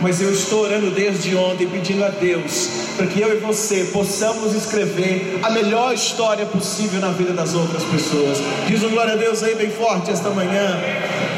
Mas 0.03 0.21
eu 0.21 0.31
estou 0.31 0.61
orando 0.61 0.91
desde 0.91 1.35
ontem 1.35 1.67
pedindo 1.67 2.05
a 2.05 2.09
Deus 2.09 2.69
para 2.95 3.07
que 3.07 3.19
eu 3.19 3.35
e 3.35 3.39
você 3.39 3.85
possamos 3.85 4.53
escrever 4.53 5.39
a 5.41 5.49
melhor 5.49 5.95
história 5.95 6.45
possível 6.45 7.01
na 7.01 7.09
vida 7.09 7.33
das 7.33 7.55
outras 7.55 7.81
pessoas. 7.85 8.37
Diz 8.67 8.83
um 8.83 8.89
glória 8.91 9.13
a 9.13 9.17
Deus 9.17 9.41
aí 9.41 9.55
bem 9.55 9.71
forte 9.71 10.11
esta 10.11 10.29
manhã. 10.29 10.79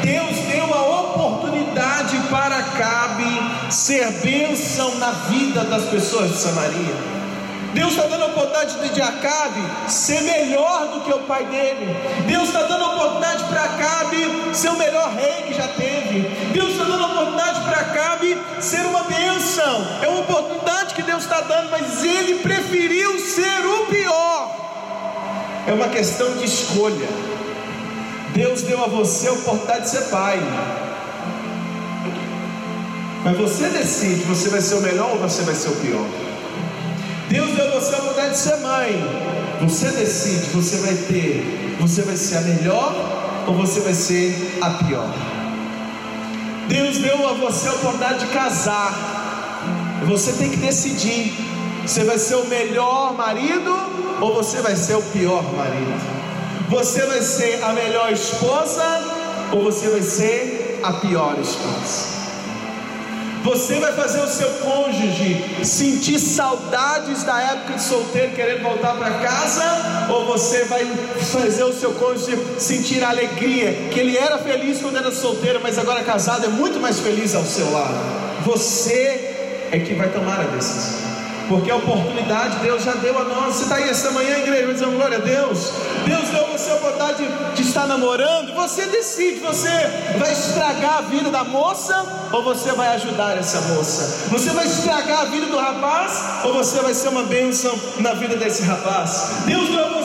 Deus 0.04 0.36
deu 0.52 0.74
a 0.74 1.00
oportunidade 1.00 2.18
para 2.30 2.58
Acabe 2.58 3.72
ser 3.72 4.10
bênção 4.20 4.98
na 4.98 5.12
vida 5.12 5.64
das 5.64 5.84
pessoas 5.84 6.32
de 6.32 6.36
Samaria. 6.36 7.19
Deus 7.72 7.90
está 7.90 8.06
dando 8.08 8.24
a 8.24 8.26
oportunidade 8.26 8.88
de 8.88 9.00
Acabe 9.00 9.60
ser 9.88 10.20
melhor 10.22 10.88
do 10.88 11.00
que 11.02 11.12
o 11.12 11.20
pai 11.20 11.44
dele. 11.46 11.96
Deus 12.26 12.48
está 12.48 12.62
dando 12.62 12.84
a 12.84 12.94
oportunidade 12.94 13.44
para 13.44 13.62
Acabe 13.62 14.54
ser 14.54 14.70
o 14.70 14.76
melhor 14.76 15.12
rei 15.14 15.44
que 15.48 15.54
já 15.54 15.68
teve. 15.68 16.20
Deus 16.52 16.72
está 16.72 16.84
dando 16.84 17.04
a 17.04 17.06
oportunidade 17.06 17.60
para 17.60 17.80
Acabe 17.80 18.36
ser 18.60 18.84
uma 18.86 19.04
bênção. 19.04 19.86
É 20.02 20.08
uma 20.08 20.20
oportunidade 20.20 20.94
que 20.94 21.02
Deus 21.02 21.22
está 21.22 21.40
dando, 21.42 21.70
mas 21.70 22.02
ele 22.02 22.40
preferiu 22.40 23.18
ser 23.18 23.64
o 23.64 23.86
pior. 23.86 24.56
é 25.66 25.72
uma 25.72 25.88
questão 25.88 26.36
de 26.36 26.44
escolha. 26.44 27.08
Deus 28.34 28.62
deu 28.62 28.82
a 28.82 28.88
você 28.88 29.28
a 29.28 29.32
oportunidade 29.32 29.84
de 29.84 29.90
ser 29.90 30.08
pai. 30.08 30.40
Mas 33.22 33.36
você 33.36 33.68
decide, 33.68 34.22
você 34.22 34.48
vai 34.48 34.60
ser 34.60 34.76
o 34.76 34.80
melhor 34.80 35.10
ou 35.10 35.18
você 35.18 35.42
vai 35.42 35.54
ser 35.54 35.68
o 35.68 35.76
pior. 35.76 36.29
Deus 37.30 37.52
deu 37.52 37.70
você 37.70 37.94
a 37.94 37.98
oportunidade 37.98 38.30
de 38.30 38.38
ser 38.38 38.56
mãe. 38.56 39.02
Você 39.60 39.88
decide, 39.92 40.50
você 40.50 40.78
vai 40.78 40.94
ter, 40.94 41.76
você 41.78 42.02
vai 42.02 42.16
ser 42.16 42.38
a 42.38 42.40
melhor 42.40 43.44
ou 43.46 43.54
você 43.54 43.78
vai 43.80 43.94
ser 43.94 44.58
a 44.60 44.70
pior. 44.70 45.08
Deus 46.66 46.98
deu 46.98 47.28
a 47.28 47.32
você 47.34 47.68
a 47.68 47.72
oportunidade 47.72 48.26
de 48.26 48.32
casar. 48.32 50.02
Você 50.08 50.32
tem 50.32 50.50
que 50.50 50.56
decidir. 50.56 51.32
Você 51.86 52.02
vai 52.02 52.18
ser 52.18 52.34
o 52.34 52.46
melhor 52.46 53.14
marido 53.14 53.76
ou 54.20 54.34
você 54.34 54.60
vai 54.60 54.74
ser 54.74 54.96
o 54.96 55.02
pior 55.02 55.44
marido? 55.54 56.00
Você 56.68 57.06
vai 57.06 57.22
ser 57.22 57.62
a 57.62 57.72
melhor 57.72 58.12
esposa 58.12 58.84
ou 59.52 59.62
você 59.62 59.88
vai 59.88 60.02
ser 60.02 60.80
a 60.82 60.94
pior 60.94 61.36
esposa? 61.40 62.19
Você 63.42 63.80
vai 63.80 63.92
fazer 63.92 64.20
o 64.20 64.26
seu 64.26 64.48
cônjuge 64.60 65.64
sentir 65.64 66.18
saudades 66.18 67.24
da 67.24 67.40
época 67.40 67.74
de 67.74 67.82
solteiro, 67.82 68.32
querendo 68.32 68.62
voltar 68.62 68.94
para 68.96 69.10
casa? 69.18 69.64
Ou 70.10 70.26
você 70.26 70.64
vai 70.64 70.84
fazer 71.32 71.64
o 71.64 71.72
seu 71.72 71.92
cônjuge 71.92 72.38
sentir 72.58 73.02
alegria, 73.02 73.88
que 73.90 73.98
ele 73.98 74.16
era 74.16 74.38
feliz 74.38 74.80
quando 74.80 74.98
era 74.98 75.10
solteiro, 75.10 75.60
mas 75.62 75.78
agora 75.78 76.02
casado 76.04 76.44
é 76.44 76.48
muito 76.48 76.78
mais 76.78 77.00
feliz 77.00 77.34
ao 77.34 77.44
seu 77.44 77.70
lado? 77.72 77.94
Você 78.44 79.68
é 79.72 79.78
que 79.78 79.94
vai 79.94 80.08
tomar 80.10 80.40
a 80.40 80.44
decisão 80.44 81.09
porque 81.50 81.68
a 81.68 81.74
oportunidade 81.74 82.60
Deus 82.60 82.84
já 82.84 82.92
deu 82.92 83.18
a 83.18 83.24
nós. 83.24 83.56
Você 83.56 83.64
está 83.64 83.74
aí 83.74 83.90
esta 83.90 84.12
manhã, 84.12 84.38
igreja, 84.38 84.72
dizendo 84.72 84.92
glória 84.92 85.18
a 85.18 85.20
Deus. 85.20 85.72
Deus 86.06 86.28
deu 86.28 86.46
você 86.46 86.70
a 86.70 86.74
oportunidade 86.76 87.24
de 87.56 87.62
estar 87.62 87.88
namorando. 87.88 88.54
Você 88.54 88.86
decide: 88.86 89.40
você 89.40 89.68
vai 90.16 90.30
estragar 90.30 90.98
a 90.98 91.00
vida 91.00 91.28
da 91.28 91.42
moça 91.42 92.28
ou 92.32 92.44
você 92.44 92.70
vai 92.70 92.94
ajudar 92.94 93.36
essa 93.36 93.60
moça? 93.62 94.28
Você 94.30 94.50
vai 94.50 94.64
estragar 94.64 95.22
a 95.22 95.24
vida 95.24 95.46
do 95.46 95.58
rapaz 95.58 96.44
ou 96.44 96.54
você 96.54 96.78
vai 96.78 96.94
ser 96.94 97.08
uma 97.08 97.24
bênção 97.24 97.76
na 97.98 98.14
vida 98.14 98.36
desse 98.36 98.62
rapaz? 98.62 99.42
Deus 99.44 99.68
deu 99.70 99.99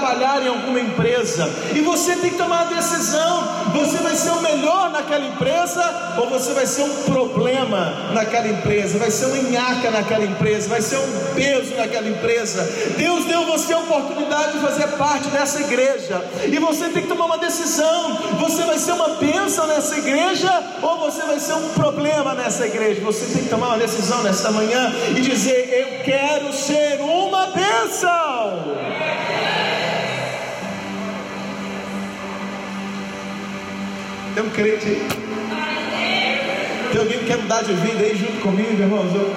trabalhar 0.00 0.42
em 0.42 0.48
alguma 0.48 0.80
empresa 0.80 1.48
e 1.74 1.80
você 1.80 2.16
tem 2.16 2.30
que 2.30 2.36
tomar 2.36 2.62
a 2.62 2.64
decisão: 2.64 3.48
você 3.72 3.98
vai 3.98 4.16
ser 4.16 4.30
o 4.30 4.40
melhor 4.40 4.90
naquela 4.90 5.26
empresa 5.26 6.14
ou 6.16 6.28
você 6.30 6.52
vai 6.54 6.66
ser 6.66 6.82
um 6.82 7.02
problema 7.04 8.10
naquela 8.12 8.48
empresa, 8.48 8.98
vai 8.98 9.10
ser 9.10 9.26
um 9.26 9.36
enhaca 9.36 9.90
naquela 9.90 10.24
empresa, 10.24 10.68
vai 10.68 10.80
ser 10.80 10.96
um 10.96 11.34
peso 11.34 11.74
naquela 11.76 12.08
empresa. 12.08 12.62
Deus 12.96 13.26
deu 13.26 13.44
você 13.44 13.74
a 13.74 13.78
oportunidade 13.78 14.52
de 14.52 14.58
fazer 14.60 14.86
parte 14.96 15.28
dessa 15.28 15.60
igreja, 15.60 16.24
e 16.44 16.58
você 16.58 16.88
tem 16.88 17.02
que 17.02 17.08
tomar 17.08 17.26
uma 17.26 17.38
decisão: 17.38 18.16
você 18.38 18.62
vai 18.64 18.78
ser 18.78 18.92
uma 18.92 19.10
bênção 19.16 19.66
nessa 19.66 19.98
igreja 19.98 20.50
ou 20.82 20.98
você 20.98 21.22
vai 21.22 21.38
ser 21.38 21.52
um 21.52 21.68
problema 21.70 22.34
nessa 22.34 22.66
igreja? 22.66 23.00
Você 23.02 23.26
tem 23.34 23.44
que 23.44 23.50
tomar 23.50 23.68
uma 23.68 23.78
decisão 23.78 24.22
nesta 24.22 24.50
manhã 24.50 24.92
e 25.10 25.20
dizer: 25.20 25.68
Eu 25.72 26.04
quero 26.04 26.52
ser 26.52 27.00
uma 27.00 27.46
bênção. 27.48 28.29
Tem 34.34 34.42
um 34.42 34.50
crente 34.50 34.86
aí? 34.86 35.08
Tem 36.92 37.00
alguém 37.00 37.18
que 37.18 37.24
quer 37.26 37.38
mudar 37.38 37.62
de 37.62 37.72
vida 37.74 38.04
aí 38.04 38.16
junto 38.16 38.40
comigo, 38.40 38.80
irmãos? 38.82 39.14
Eu 39.14 39.30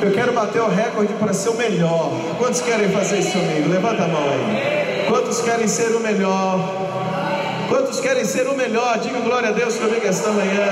eu 0.00 0.12
quero 0.12 0.32
bater 0.32 0.62
o 0.62 0.68
recorde 0.68 1.12
para 1.14 1.32
ser 1.32 1.48
o 1.48 1.54
melhor. 1.54 2.12
Quantos 2.38 2.60
querem 2.60 2.88
fazer 2.90 3.18
isso 3.18 3.32
comigo? 3.32 3.68
Levanta 3.68 4.04
a 4.04 4.08
mão 4.08 4.22
aí. 4.22 5.04
Quantos 5.08 5.40
querem 5.40 5.66
ser 5.66 5.88
o 5.96 6.00
melhor? 6.00 6.86
Quantos 7.68 7.98
querem 7.98 8.24
ser 8.24 8.46
o 8.46 8.54
melhor? 8.54 8.98
Diga 9.00 9.18
glória 9.20 9.48
a 9.48 9.52
Deus 9.52 9.74
comigo 9.76 10.06
esta 10.06 10.30
manhã. 10.30 10.68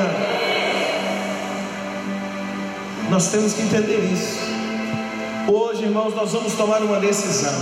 Nós 3.10 3.28
temos 3.32 3.52
que 3.54 3.62
entender 3.62 3.98
isso. 4.12 4.38
Hoje, 5.48 5.82
irmãos, 5.82 6.14
nós 6.14 6.32
vamos 6.32 6.54
tomar 6.54 6.80
uma 6.82 7.00
decisão 7.00 7.52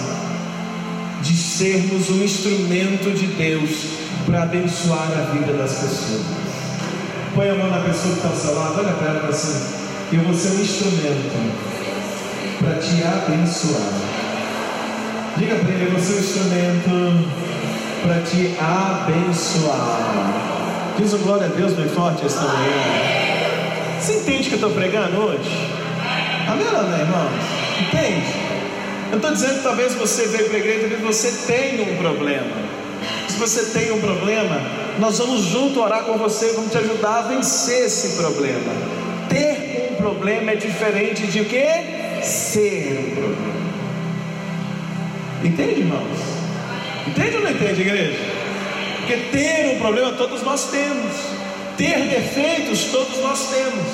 de 1.23 1.35
sermos 1.35 2.11
um 2.11 2.23
instrumento 2.23 3.11
de 3.11 3.27
Deus 3.27 4.04
para 4.27 4.43
abençoar 4.43 5.09
a 5.11 5.33
vida 5.33 5.53
das 5.53 5.73
pessoas. 5.73 6.23
Põe 7.35 7.51
a 7.51 7.55
mão 7.55 7.71
na 7.71 7.81
pessoa 7.81 8.15
que 8.15 8.21
está 8.21 8.29
ao 8.29 8.37
seu 8.37 8.55
lado, 8.55 8.79
olha 8.79 8.93
para 8.93 9.09
ela 9.09 9.29
assim. 9.29 9.85
Eu 10.13 10.21
vou 10.23 10.35
ser 10.35 10.51
um 10.51 10.61
instrumento 10.61 11.53
para 12.61 12.75
te 12.79 13.03
abençoar. 13.03 13.93
Diga 15.37 15.57
para 15.57 15.69
ele, 15.75 15.87
eu 15.87 15.91
vou 15.91 16.01
ser 16.01 16.15
um 16.15 16.19
instrumento 16.19 17.29
para 18.03 18.21
te 18.21 18.55
abençoar. 18.61 20.45
Diz 20.97 21.13
um 21.13 21.19
glória 21.19 21.47
a 21.47 21.51
Deus 21.51 21.73
bem 21.73 21.89
forte 21.89 22.25
esta 22.25 22.43
manhã. 22.43 23.25
Você 24.01 24.19
entende 24.19 24.49
que 24.49 24.55
eu 24.55 24.57
estou 24.57 24.71
pregando 24.71 25.19
hoje? 25.19 25.71
Amém 26.47 26.67
ou 26.67 26.73
não, 26.73 26.99
irmãos? 26.99 27.33
Entende? 27.81 28.45
Eu 29.11 29.17
estou 29.17 29.33
dizendo 29.33 29.55
que 29.57 29.63
talvez 29.63 29.95
você 29.95 30.27
veio 30.29 30.47
para 30.47 30.57
a 30.57 30.61
igreja 30.61 30.87
e 30.87 31.03
você 31.03 31.33
tem 31.47 31.81
um 31.81 31.97
problema. 31.97 32.74
Se 33.29 33.37
você 33.37 33.79
tem 33.79 33.93
um 33.93 34.01
problema, 34.01 34.61
nós 34.99 35.19
vamos 35.19 35.43
junto 35.43 35.81
orar 35.81 36.05
com 36.05 36.17
você, 36.17 36.53
vamos 36.53 36.71
te 36.71 36.79
ajudar 36.79 37.19
a 37.19 37.23
vencer 37.23 37.87
esse 37.87 38.17
problema. 38.17 38.73
Ter 39.29 39.97
problema 39.97 40.53
é 40.53 40.57
diferente 40.57 41.27
de 41.27 41.41
o 41.41 41.45
que? 41.47 41.67
Ser 42.23 42.99
um 42.99 43.15
problema. 43.15 43.55
Entende, 45.43 45.81
irmãos? 45.81 46.19
Entende 47.07 47.37
ou 47.37 47.43
não 47.43 47.51
entende, 47.51 47.81
igreja? 47.81 48.19
Porque 48.99 49.17
ter 49.33 49.75
um 49.75 49.79
problema 49.79 50.13
todos 50.13 50.43
nós 50.43 50.71
temos, 50.71 51.13
ter 51.77 51.99
defeitos 52.09 52.85
todos 52.85 53.21
nós 53.21 53.49
temos, 53.51 53.85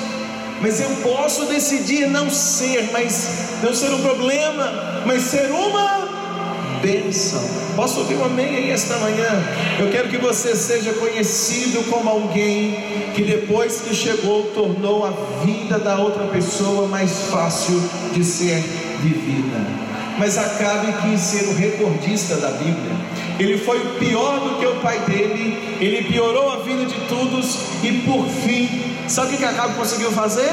mas 0.61 0.79
eu 0.79 0.89
posso 1.01 1.45
decidir 1.45 2.07
não 2.07 2.29
ser, 2.29 2.89
mas 2.93 3.57
não 3.63 3.73
ser 3.73 3.91
um 3.93 4.01
problema, 4.01 5.03
mas 5.05 5.23
ser 5.23 5.51
uma 5.51 6.10
bênção. 6.81 7.41
Posso 7.75 7.99
ouvir 7.99 8.15
um 8.15 8.25
amém 8.25 8.55
aí 8.55 8.71
esta 8.71 8.97
manhã? 8.97 9.29
Eu 9.79 9.89
quero 9.89 10.09
que 10.09 10.17
você 10.17 10.55
seja 10.55 10.93
conhecido 10.93 11.83
como 11.89 12.09
alguém 12.09 13.11
que 13.15 13.23
depois 13.23 13.81
que 13.81 13.95
chegou 13.95 14.43
tornou 14.53 15.05
a 15.05 15.11
vida 15.45 15.79
da 15.79 15.97
outra 15.97 16.25
pessoa 16.25 16.87
mais 16.87 17.11
fácil 17.29 17.81
de 18.13 18.23
ser 18.23 18.61
vivida. 19.01 19.65
Mas 20.17 20.37
Acabe 20.37 20.93
quis 21.01 21.21
ser 21.21 21.47
o 21.47 21.55
recordista 21.55 22.35
da 22.35 22.49
Bíblia. 22.51 22.95
Ele 23.39 23.57
foi 23.57 23.79
pior 23.97 24.39
do 24.39 24.59
que 24.59 24.65
o 24.67 24.75
pai 24.81 24.99
dele, 24.99 25.77
ele 25.79 26.03
piorou 26.03 26.51
a 26.51 26.57
vida 26.57 26.85
de 26.85 26.99
todos 27.07 27.57
e 27.81 28.03
por 28.05 28.27
fim, 28.27 28.69
sabe 29.07 29.35
o 29.35 29.37
que 29.37 29.45
Acabe 29.45 29.73
conseguiu 29.75 30.11
fazer? 30.11 30.51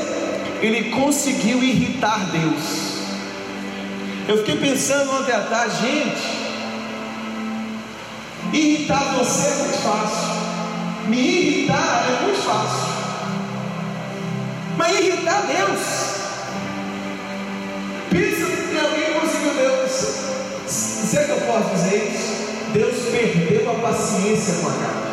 Ele 0.63 0.91
conseguiu 0.91 1.63
irritar 1.63 2.31
Deus. 2.31 2.98
Eu 4.29 4.37
fiquei 4.37 4.59
pensando 4.59 5.11
ontem 5.11 5.33
à 5.33 5.41
tarde, 5.41 5.75
gente, 5.81 6.21
irritar 8.53 9.15
você 9.15 9.49
é 9.49 9.55
muito 9.55 9.79
fácil, 9.79 11.09
me 11.09 11.17
irritar 11.17 12.07
é 12.07 12.27
muito 12.27 12.43
fácil, 12.43 12.93
mas 14.77 14.99
irritar 15.01 15.47
Deus, 15.47 15.81
pensa 18.11 18.47
que 18.69 18.79
alguém 18.79 19.19
conseguiu 19.19 19.55
Deus, 19.55 19.93
será 20.67 21.25
que 21.25 21.31
eu 21.31 21.41
posso 21.47 21.75
dizer 21.77 22.13
isso? 22.13 22.49
Deus 22.75 22.97
perdeu 23.11 23.71
a 23.71 23.75
paciência 23.81 24.57
com 24.61 24.69
a 24.69 24.73
carne. 24.73 25.08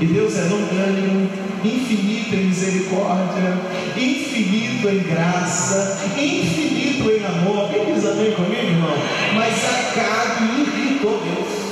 E 0.00 0.06
Deus 0.06 0.36
é 0.36 0.42
longânimo, 0.42 1.28
infinito 1.64 2.34
em 2.34 2.44
misericórdia, 2.44 3.58
infinito 3.96 4.88
em 4.88 5.02
graça, 5.02 5.98
infinito 6.16 7.10
em 7.10 7.24
amor. 7.24 7.68
Quem 7.68 7.94
diz 7.94 8.06
amém 8.06 8.32
comigo, 8.32 8.62
irmão? 8.62 8.96
Mas 9.34 9.54
Acabe 9.64 10.60
irritou 10.60 11.20
Deus. 11.24 11.68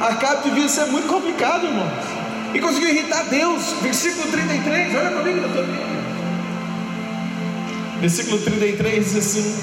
Acabe 0.00 0.50
devia 0.50 0.68
ser 0.68 0.86
muito 0.86 1.08
complicado, 1.08 1.64
irmãos. 1.64 2.04
E 2.52 2.58
conseguiu 2.58 2.90
irritar 2.90 3.24
Deus. 3.24 3.74
Versículo 3.80 4.30
33, 4.30 4.94
olha 4.94 5.10
comigo 5.10 5.40
na 5.40 5.48
tua 5.48 5.62
Bíblia. 5.62 6.00
Versículo 8.00 8.38
33 8.38 9.04
diz 9.04 9.16
assim: 9.16 9.56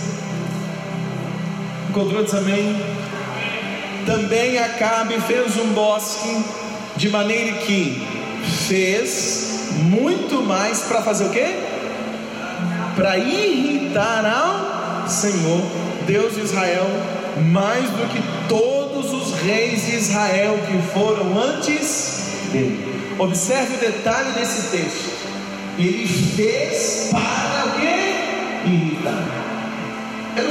Encontrou 1.90 2.24
diz 2.24 2.34
amém? 2.34 2.97
Também 4.08 4.58
Acabe 4.58 5.20
fez 5.20 5.58
um 5.58 5.74
bosque, 5.74 6.42
de 6.96 7.10
maneira 7.10 7.58
que 7.58 8.02
fez 8.66 9.68
muito 9.84 10.42
mais 10.44 10.84
para 10.84 11.02
fazer 11.02 11.26
o 11.26 11.30
quê? 11.30 11.60
Para 12.96 13.18
irritar 13.18 14.26
ao 14.26 15.10
Senhor, 15.10 15.62
Deus 16.06 16.36
de 16.36 16.40
Israel, 16.40 16.88
mais 17.52 17.84
do 17.84 18.08
que 18.14 18.24
todos 18.48 19.12
os 19.12 19.42
reis 19.42 19.86
de 19.86 19.98
Israel 19.98 20.58
que 20.66 20.82
foram 20.94 21.38
antes 21.38 22.48
dele. 22.54 23.14
Observe 23.20 23.76
o 23.76 23.78
detalhe 23.78 24.32
desse 24.40 24.72
texto. 24.72 25.18
Ele 25.78 26.08
fez 26.08 27.10
para 27.12 27.66
o 27.66 27.72
quê? 27.82 28.70
Irritar. 28.70 29.26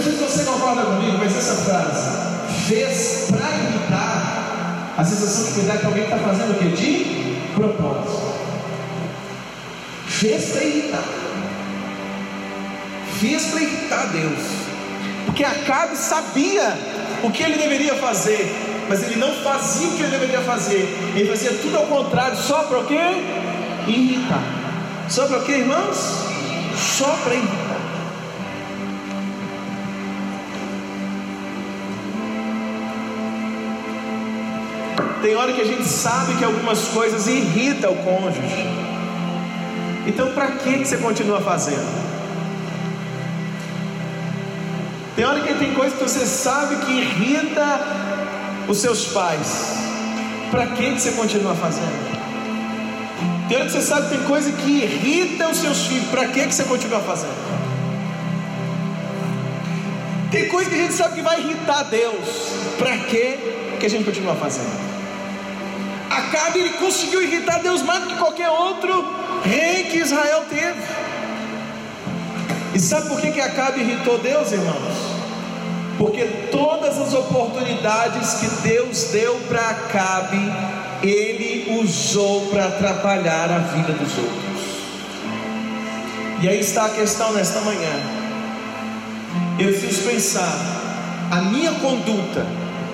sei 0.02 0.12
se 0.12 0.18
você 0.18 0.44
concorda 0.44 0.82
comigo, 0.82 1.16
mas 1.16 1.34
essa 1.34 1.54
frase 1.64 2.25
fez 2.66 3.28
para 3.30 3.48
irritar, 3.56 4.94
a 4.98 5.04
sensação 5.04 5.52
que 5.52 5.60
me 5.60 5.66
dá 5.66 5.74
é 5.74 5.76
que 5.78 5.86
alguém 5.86 6.04
está 6.04 6.18
fazendo 6.18 6.50
o 6.50 6.58
quê? 6.58 6.68
De 6.68 7.52
propósito. 7.54 8.34
Fez 10.06 10.50
para 10.50 10.64
irritar. 10.64 11.04
Fez 13.20 13.44
para 13.46 13.62
irritar 13.62 14.06
Deus. 14.08 14.42
Porque 15.26 15.44
Acabe 15.44 15.96
sabia 15.96 16.76
o 17.22 17.30
que 17.30 17.42
ele 17.42 17.58
deveria 17.58 17.94
fazer, 17.94 18.54
mas 18.88 19.02
ele 19.02 19.16
não 19.16 19.32
fazia 19.42 19.88
o 19.88 19.96
que 19.96 20.02
ele 20.02 20.10
deveria 20.10 20.40
fazer. 20.40 20.88
Ele 21.14 21.28
fazia 21.28 21.52
tudo 21.52 21.76
ao 21.76 21.86
contrário, 21.86 22.36
só 22.36 22.64
para 22.64 22.78
o 22.80 22.86
quê? 22.86 23.00
Irritar. 23.86 24.42
Só 25.08 25.26
para 25.26 25.38
o 25.38 25.44
quê, 25.44 25.52
irmãos? 25.52 25.98
Só 26.76 27.16
para 27.22 27.34
irritar. 27.34 27.55
Tem 35.26 35.34
hora 35.34 35.52
que 35.52 35.60
a 35.60 35.64
gente 35.64 35.88
sabe 35.88 36.36
que 36.36 36.44
algumas 36.44 36.86
coisas 36.86 37.26
irritam 37.26 37.90
o 37.90 37.96
cônjuge. 37.96 38.64
Então, 40.06 40.30
para 40.30 40.52
que 40.52 40.78
você 40.84 40.98
continua 40.98 41.40
fazendo? 41.40 41.84
Tem 45.16 45.24
hora 45.24 45.40
que 45.40 45.52
tem 45.54 45.74
coisa 45.74 45.96
que 45.96 46.02
você 46.04 46.24
sabe 46.24 46.76
que 46.76 46.92
irrita 46.92 47.80
os 48.68 48.78
seus 48.78 49.06
pais. 49.06 49.74
Para 50.52 50.68
que 50.68 50.90
você 50.92 51.10
continua 51.10 51.56
fazendo? 51.56 51.88
Tem 53.48 53.56
hora 53.56 53.66
que 53.66 53.72
você 53.72 53.82
sabe 53.82 54.08
que 54.08 54.18
tem 54.18 54.24
coisa 54.28 54.52
que 54.52 54.70
irrita 54.70 55.48
os 55.48 55.56
seus 55.56 55.88
filhos. 55.88 56.06
Para 56.06 56.28
que 56.28 56.44
você 56.44 56.62
continua 56.62 57.00
fazendo? 57.00 57.34
Tem 60.30 60.48
coisa 60.48 60.70
que 60.70 60.76
a 60.76 60.82
gente 60.82 60.94
sabe 60.94 61.16
que 61.16 61.22
vai 61.22 61.40
irritar 61.40 61.82
Deus. 61.82 62.52
Para 62.78 62.96
que 62.98 63.84
a 63.84 63.88
gente 63.88 64.04
continua 64.04 64.36
fazendo? 64.36 64.95
Acabe 66.26 66.58
ele 66.58 66.70
conseguiu 66.70 67.22
irritar 67.22 67.60
Deus 67.60 67.82
mais 67.82 68.02
do 68.02 68.08
que 68.08 68.16
qualquer 68.16 68.50
outro 68.50 69.14
rei 69.44 69.84
que 69.84 69.98
Israel 69.98 70.44
teve. 70.50 70.82
E 72.74 72.80
sabe 72.80 73.08
por 73.08 73.20
que, 73.20 73.30
que 73.30 73.40
Acabe 73.40 73.80
irritou 73.80 74.18
Deus, 74.18 74.50
irmãos? 74.50 75.16
Porque 75.98 76.24
todas 76.50 77.00
as 77.00 77.14
oportunidades 77.14 78.34
que 78.34 78.68
Deus 78.68 79.04
deu 79.12 79.36
para 79.48 79.70
Acabe, 79.70 80.52
ele 81.02 81.80
usou 81.80 82.48
para 82.48 82.66
atrapalhar 82.66 83.50
a 83.50 83.58
vida 83.58 83.92
dos 83.92 84.18
outros. 84.18 84.46
E 86.42 86.48
aí 86.48 86.60
está 86.60 86.86
a 86.86 86.90
questão 86.90 87.32
nesta 87.32 87.60
manhã. 87.60 87.92
Eu 89.58 89.68
preciso 89.68 90.02
pensar: 90.02 90.58
a 91.30 91.40
minha 91.42 91.72
conduta 91.74 92.44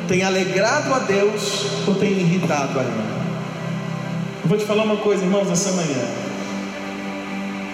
tem 0.07 0.23
alegrado 0.23 0.95
a 0.95 1.01
Deus 1.01 1.67
ou 1.89 1.95
tem 1.95 2.11
irritado 2.11 2.79
a 2.79 2.83
Ele? 2.83 3.22
Eu 4.43 4.49
vou 4.49 4.59
te 4.59 4.65
falar 4.65 4.83
uma 4.83 4.97
coisa, 4.97 5.25
irmãos, 5.25 5.49
nessa 5.49 5.71
manhã. 5.71 6.05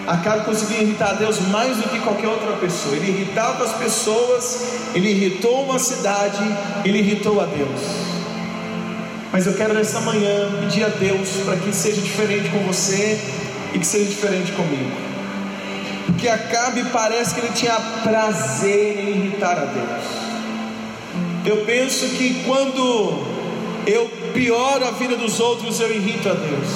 Acabe 0.06 0.44
conseguia 0.44 0.82
irritar 0.82 1.10
a 1.10 1.14
Deus 1.14 1.40
mais 1.48 1.78
do 1.78 1.88
que 1.88 1.98
qualquer 2.00 2.28
outra 2.28 2.52
pessoa. 2.58 2.94
Ele 2.94 3.08
irritava 3.08 3.64
as 3.64 3.72
pessoas, 3.72 4.64
ele 4.94 5.08
irritou 5.10 5.64
uma 5.64 5.78
cidade, 5.78 6.44
ele 6.84 6.98
irritou 6.98 7.40
a 7.40 7.46
Deus. 7.46 7.80
Mas 9.32 9.46
eu 9.46 9.54
quero 9.54 9.72
nessa 9.72 10.00
manhã 10.00 10.50
pedir 10.60 10.84
a 10.84 10.88
Deus 10.88 11.28
para 11.44 11.56
que 11.56 11.74
seja 11.74 12.02
diferente 12.02 12.50
com 12.50 12.58
você 12.60 13.18
e 13.72 13.78
que 13.78 13.86
seja 13.86 14.10
diferente 14.10 14.52
comigo. 14.52 14.92
Porque 16.04 16.28
Acabe 16.28 16.84
parece 16.92 17.34
que 17.34 17.40
ele 17.40 17.52
tinha 17.54 17.80
prazer 18.02 18.98
em 18.98 19.10
irritar 19.10 19.58
a 19.58 19.64
Deus. 19.64 20.04
Eu 21.46 21.64
penso 21.64 22.08
que 22.10 22.42
quando 22.44 23.22
eu 23.86 24.17
pioro 24.29 24.87
a 24.87 24.91
vida 24.93 25.16
dos 25.16 25.41
outros, 25.41 25.81
eu 25.81 25.91
irrito 25.95 26.29
a 26.29 26.35
Deus. 26.35 26.68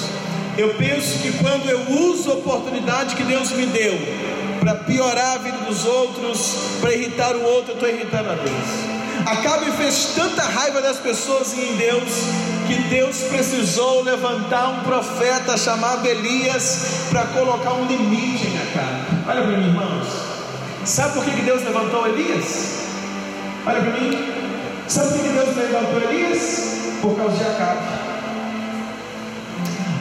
Eu 0.57 0.75
penso 0.75 1.19
que 1.21 1.33
quando 1.39 1.69
eu 1.69 1.81
uso 2.11 2.31
a 2.31 2.35
oportunidade 2.35 3.17
que 3.17 3.25
Deus 3.25 3.51
me 3.53 3.67
deu 3.67 3.99
para 4.61 4.75
piorar 4.75 5.37
a 5.37 5.39
vida 5.39 5.57
dos 5.59 5.85
outros, 5.87 6.79
para 6.81 6.93
irritar 6.93 7.35
o 7.35 7.43
outro, 7.43 7.73
eu 7.73 7.75
estou 7.75 7.89
irritando 7.89 8.31
a 8.31 8.35
Deus. 8.35 8.93
Acabe 9.27 9.71
fez 9.73 10.13
tanta 10.15 10.43
raiva 10.43 10.81
das 10.83 10.99
pessoas 10.99 11.53
e 11.55 11.61
em 11.61 11.77
Deus 11.77 12.03
que 12.67 12.75
Deus 12.89 13.17
precisou 13.31 14.03
levantar 14.03 14.69
um 14.69 14.81
profeta 14.81 15.57
chamado 15.57 16.07
Elias 16.07 17.07
para 17.11 17.25
colocar 17.27 17.73
um 17.75 17.87
limite 17.87 18.47
em 18.47 18.59
Acabe. 18.59 19.29
Olha 19.29 19.43
para 19.43 19.57
mim, 19.57 19.69
irmãos. 19.69 20.09
Sabe 20.85 21.15
por 21.15 21.25
que 21.25 21.31
Deus 21.43 21.63
levantou 21.63 22.07
Elias? 22.07 22.85
Olha 23.67 23.81
para 23.81 23.93
mim. 23.93 24.33
Sabe 24.89 25.13
por 25.13 25.23
que 25.23 25.29
Deus 25.29 25.57
levantou 25.57 26.11
Elias? 26.11 26.72
Por 27.03 27.17
causa 27.17 27.37
de 27.37 27.43
Acabe. 27.43 27.81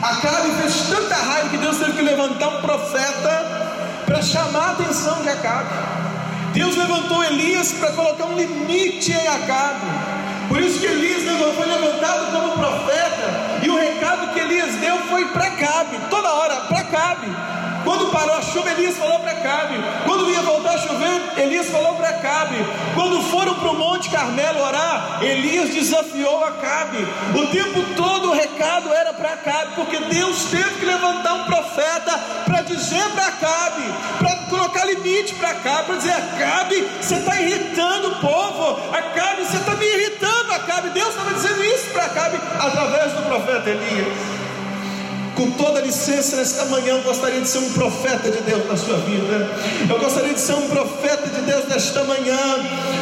Acabe 0.03 0.51
fez 0.61 0.87
tanta 0.87 1.15
raiva 1.15 1.49
que 1.49 1.57
Deus 1.57 1.77
teve 1.77 1.93
que 1.93 2.01
levantar 2.03 2.47
um 2.47 2.61
profeta 2.61 4.03
para 4.05 4.21
chamar 4.21 4.69
a 4.69 4.71
atenção 4.73 5.21
de 5.23 5.29
Acabe. 5.29 5.69
Deus 6.53 6.77
levantou 6.77 7.23
Elias 7.23 7.71
para 7.71 7.91
colocar 7.93 8.25
um 8.25 8.35
limite 8.35 9.11
em 9.13 9.27
Acabe. 9.27 9.87
Por 10.47 10.61
isso 10.61 10.79
que 10.79 10.85
Elias 10.85 11.23
foi 11.55 11.65
levantado 11.65 12.31
como 12.33 12.51
profeta, 12.57 13.61
e 13.63 13.69
o 13.69 13.77
recado 13.77 14.33
que 14.33 14.39
Elias 14.39 14.75
deu 14.75 14.97
foi 15.09 15.25
para 15.29 15.45
Acabe, 15.45 15.97
toda 16.09 16.29
hora, 16.29 16.55
para 16.67 16.79
Acabe. 16.79 17.27
Quando 17.83 18.11
parou 18.11 18.35
a 18.35 18.41
chuva, 18.41 18.71
Elias 18.71 18.97
falou 18.97 19.19
para 19.19 19.35
Cabe. 19.35 19.75
Quando 20.05 20.29
ia 20.29 20.41
voltar 20.41 20.75
a 20.75 20.77
chover, 20.77 21.21
Elias 21.37 21.69
falou 21.69 21.95
para 21.95 22.13
Cabe. 22.13 22.57
Quando 22.93 23.21
foram 23.23 23.55
para 23.55 23.71
o 23.71 23.75
Monte 23.75 24.09
Carmelo 24.09 24.61
orar, 24.61 25.19
Elias 25.21 25.69
desafiou 25.69 26.43
a 26.43 26.51
Cabe. 26.51 27.07
O 27.35 27.47
tempo 27.47 27.83
todo 27.95 28.29
o 28.29 28.33
recado 28.33 28.93
era 28.93 29.13
para 29.13 29.37
Cabe, 29.37 29.75
porque 29.75 29.97
Deus 29.99 30.43
teve 30.45 30.79
que 30.79 30.85
levantar 30.85 31.33
um 31.33 31.45
profeta 31.45 32.17
para 32.45 32.61
dizer 32.61 33.03
para 33.11 33.31
Cabe, 33.31 33.83
para 34.19 34.35
colocar 34.49 34.85
limite 34.85 35.35
para 35.35 35.53
Cabe, 35.55 35.85
para 35.85 35.95
dizer: 35.95 36.15
Cabe, 36.37 36.87
você 37.01 37.15
está 37.15 37.41
irritando 37.41 38.09
o 38.09 38.15
povo. 38.15 38.91
Cabe, 39.15 39.45
você 39.45 39.57
está 39.57 39.75
me 39.75 39.85
irritando. 39.85 40.31
Cabe, 40.67 40.89
Deus 40.89 41.09
estava 41.09 41.33
dizendo 41.33 41.63
isso 41.63 41.89
para 41.91 42.09
Cabe 42.09 42.37
através 42.59 43.13
do 43.13 43.23
profeta 43.23 43.69
Elias. 43.69 44.50
Com 45.41 45.49
toda 45.49 45.81
licença, 45.81 46.35
nesta 46.35 46.65
manhã 46.65 46.97
eu 46.97 47.01
gostaria 47.01 47.41
de 47.41 47.47
ser 47.47 47.57
um 47.57 47.73
profeta 47.73 48.29
de 48.29 48.41
Deus 48.41 48.63
na 48.67 48.77
sua 48.77 48.97
vida. 48.97 49.49
Eu 49.89 49.97
gostaria 49.97 50.35
de 50.35 50.39
ser 50.39 50.53
um 50.53 50.67
profeta 50.67 51.27
de 51.27 51.41
Deus 51.41 51.67
nesta 51.67 52.03
manhã, 52.03 52.37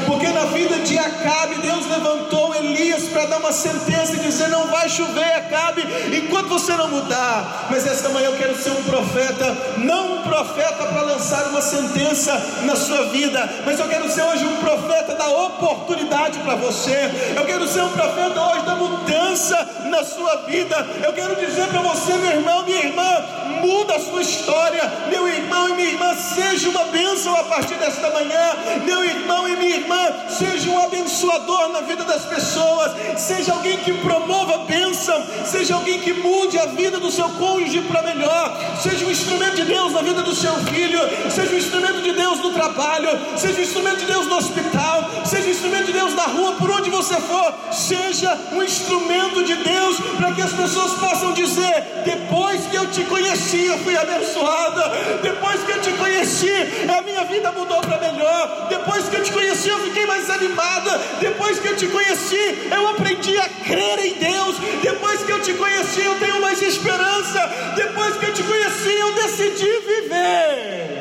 porque 0.05 0.29
na 0.29 0.45
vida 0.45 0.79
de 0.79 0.97
Acabe, 0.97 1.55
Deus 1.55 1.85
levantou 1.87 2.55
Elias 2.55 3.09
para 3.09 3.25
dar 3.25 3.39
uma 3.39 3.51
sentença 3.51 4.13
e 4.13 4.19
dizer: 4.19 4.47
Não 4.47 4.67
vai 4.67 4.87
chover, 4.87 5.33
Acabe, 5.33 5.83
enquanto 6.15 6.47
você 6.47 6.71
não 6.77 6.87
mudar. 6.87 7.67
Mas 7.69 7.85
esta 7.85 8.07
manhã 8.07 8.27
eu 8.27 8.37
quero 8.37 8.55
ser 8.55 8.71
um 8.71 8.83
profeta, 8.83 9.75
não 9.79 10.19
um 10.19 10.21
profeta 10.21 10.85
para 10.85 11.01
lançar 11.01 11.45
uma 11.49 11.61
sentença 11.61 12.41
na 12.63 12.75
sua 12.77 13.07
vida, 13.07 13.49
mas 13.65 13.77
eu 13.77 13.87
quero 13.89 14.09
ser 14.09 14.23
hoje 14.23 14.45
um 14.45 14.55
profeta 14.57 15.13
da 15.13 15.27
oportunidade 15.27 16.39
para 16.39 16.55
você. 16.55 17.11
Eu 17.35 17.45
quero 17.45 17.67
ser 17.67 17.83
um 17.83 17.89
profeta 17.89 18.41
hoje 18.41 18.65
da 18.65 18.75
mudança 18.75 19.69
na 19.89 20.05
sua 20.05 20.37
vida. 20.47 20.87
Eu 21.03 21.11
quero 21.11 21.35
dizer 21.35 21.67
para 21.67 21.81
você, 21.81 22.13
meu 22.13 22.28
irmão, 22.31 22.63
minha 22.63 22.85
irmã, 22.85 23.25
muda 23.61 23.95
a 23.95 23.99
sua 23.99 24.21
história. 24.21 24.81
Meu 25.09 25.27
irmão 25.27 25.69
e 25.69 25.73
minha 25.73 25.89
irmã, 25.89 26.15
seja 26.15 26.69
uma 26.69 26.85
bênção 26.85 27.35
a 27.35 27.43
partir 27.43 27.75
desta 27.75 28.09
manhã. 28.11 28.55
Meu 28.85 29.03
irmão 29.03 29.47
e 29.47 29.55
minha 29.55 29.75
irmã, 29.77 30.13
seja 30.29 30.69
um 30.69 30.79
abençoador 30.79 31.69
na 31.69 31.81
vida 31.81 32.03
das 32.03 32.25
pessoas. 32.25 32.91
Seja 33.17 33.53
alguém 33.53 33.77
que 33.77 33.93
promova 33.93 34.59
bênção. 34.59 35.23
Seja 35.45 35.75
alguém 35.75 35.99
que 35.99 36.13
mude 36.13 36.57
a 36.57 36.65
vida 36.65 36.99
do 36.99 37.11
seu 37.11 37.29
cônjuge 37.29 37.81
para 37.81 38.01
melhor. 38.01 38.57
Seja 38.81 39.05
um 39.05 39.11
instrumento 39.11 39.55
de 39.55 39.65
Deus 39.65 39.93
na 39.93 40.01
vida 40.01 40.21
do 40.21 40.35
seu 40.35 40.53
filho. 40.65 40.99
Seja 41.29 41.53
um 41.53 41.57
instrumento 41.57 42.01
de 42.01 42.11
Deus 42.11 42.39
no 42.39 42.53
trabalho. 42.53 43.09
Seja 43.37 43.59
um 43.59 43.63
instrumento 43.63 43.99
de 43.99 44.05
Deus 44.05 44.27
no 44.27 44.37
hospital. 44.37 45.09
Seja 45.25 45.47
um 45.47 45.51
instrumento 45.51 45.85
de 45.85 45.93
Deus 45.93 46.13
na 46.13 46.23
rua, 46.23 46.53
por 46.53 46.69
onde 46.71 46.89
você 46.89 47.15
for. 47.15 47.53
Seja 47.71 48.37
um 48.51 48.63
instrumento 48.63 49.43
de 49.43 49.55
Deus 49.55 49.97
para 50.17 50.31
que 50.33 50.41
as 50.41 50.51
pessoas 50.51 50.93
possam 50.93 51.33
dizer: 51.33 52.03
depois 52.05 52.65
que 52.67 52.75
eu 52.75 52.89
te 52.89 53.03
conheci, 53.03 53.48
eu 53.57 53.77
fui 53.79 53.95
abençoada. 53.95 54.91
Depois 55.21 55.61
que 55.63 55.71
eu 55.71 55.81
te 55.81 55.91
conheci, 55.93 56.51
a 56.97 57.01
minha 57.01 57.23
vida 57.25 57.51
mudou 57.51 57.81
para 57.81 57.97
melhor. 57.97 58.67
Depois 58.69 59.07
que 59.09 59.15
eu 59.15 59.23
te 59.23 59.31
conheci, 59.31 59.69
eu 59.69 59.79
fiquei 59.79 60.05
mais 60.05 60.29
animada. 60.29 60.99
Depois 61.19 61.59
que 61.59 61.67
eu 61.67 61.75
te 61.75 61.87
conheci, 61.87 62.69
eu 62.71 62.87
aprendi 62.89 63.37
a 63.37 63.49
crer 63.65 63.99
em 63.99 64.13
Deus. 64.15 64.55
Depois 64.81 65.23
que 65.23 65.31
eu 65.31 65.41
te 65.41 65.53
conheci, 65.53 66.01
eu 66.05 66.15
tenho 66.19 66.41
mais 66.41 66.61
esperança. 66.61 67.73
Depois 67.75 68.15
que 68.17 68.25
eu 68.25 68.33
te 68.33 68.43
conheci, 68.43 68.93
eu 68.93 69.13
decidi 69.13 69.65
viver. 69.65 70.99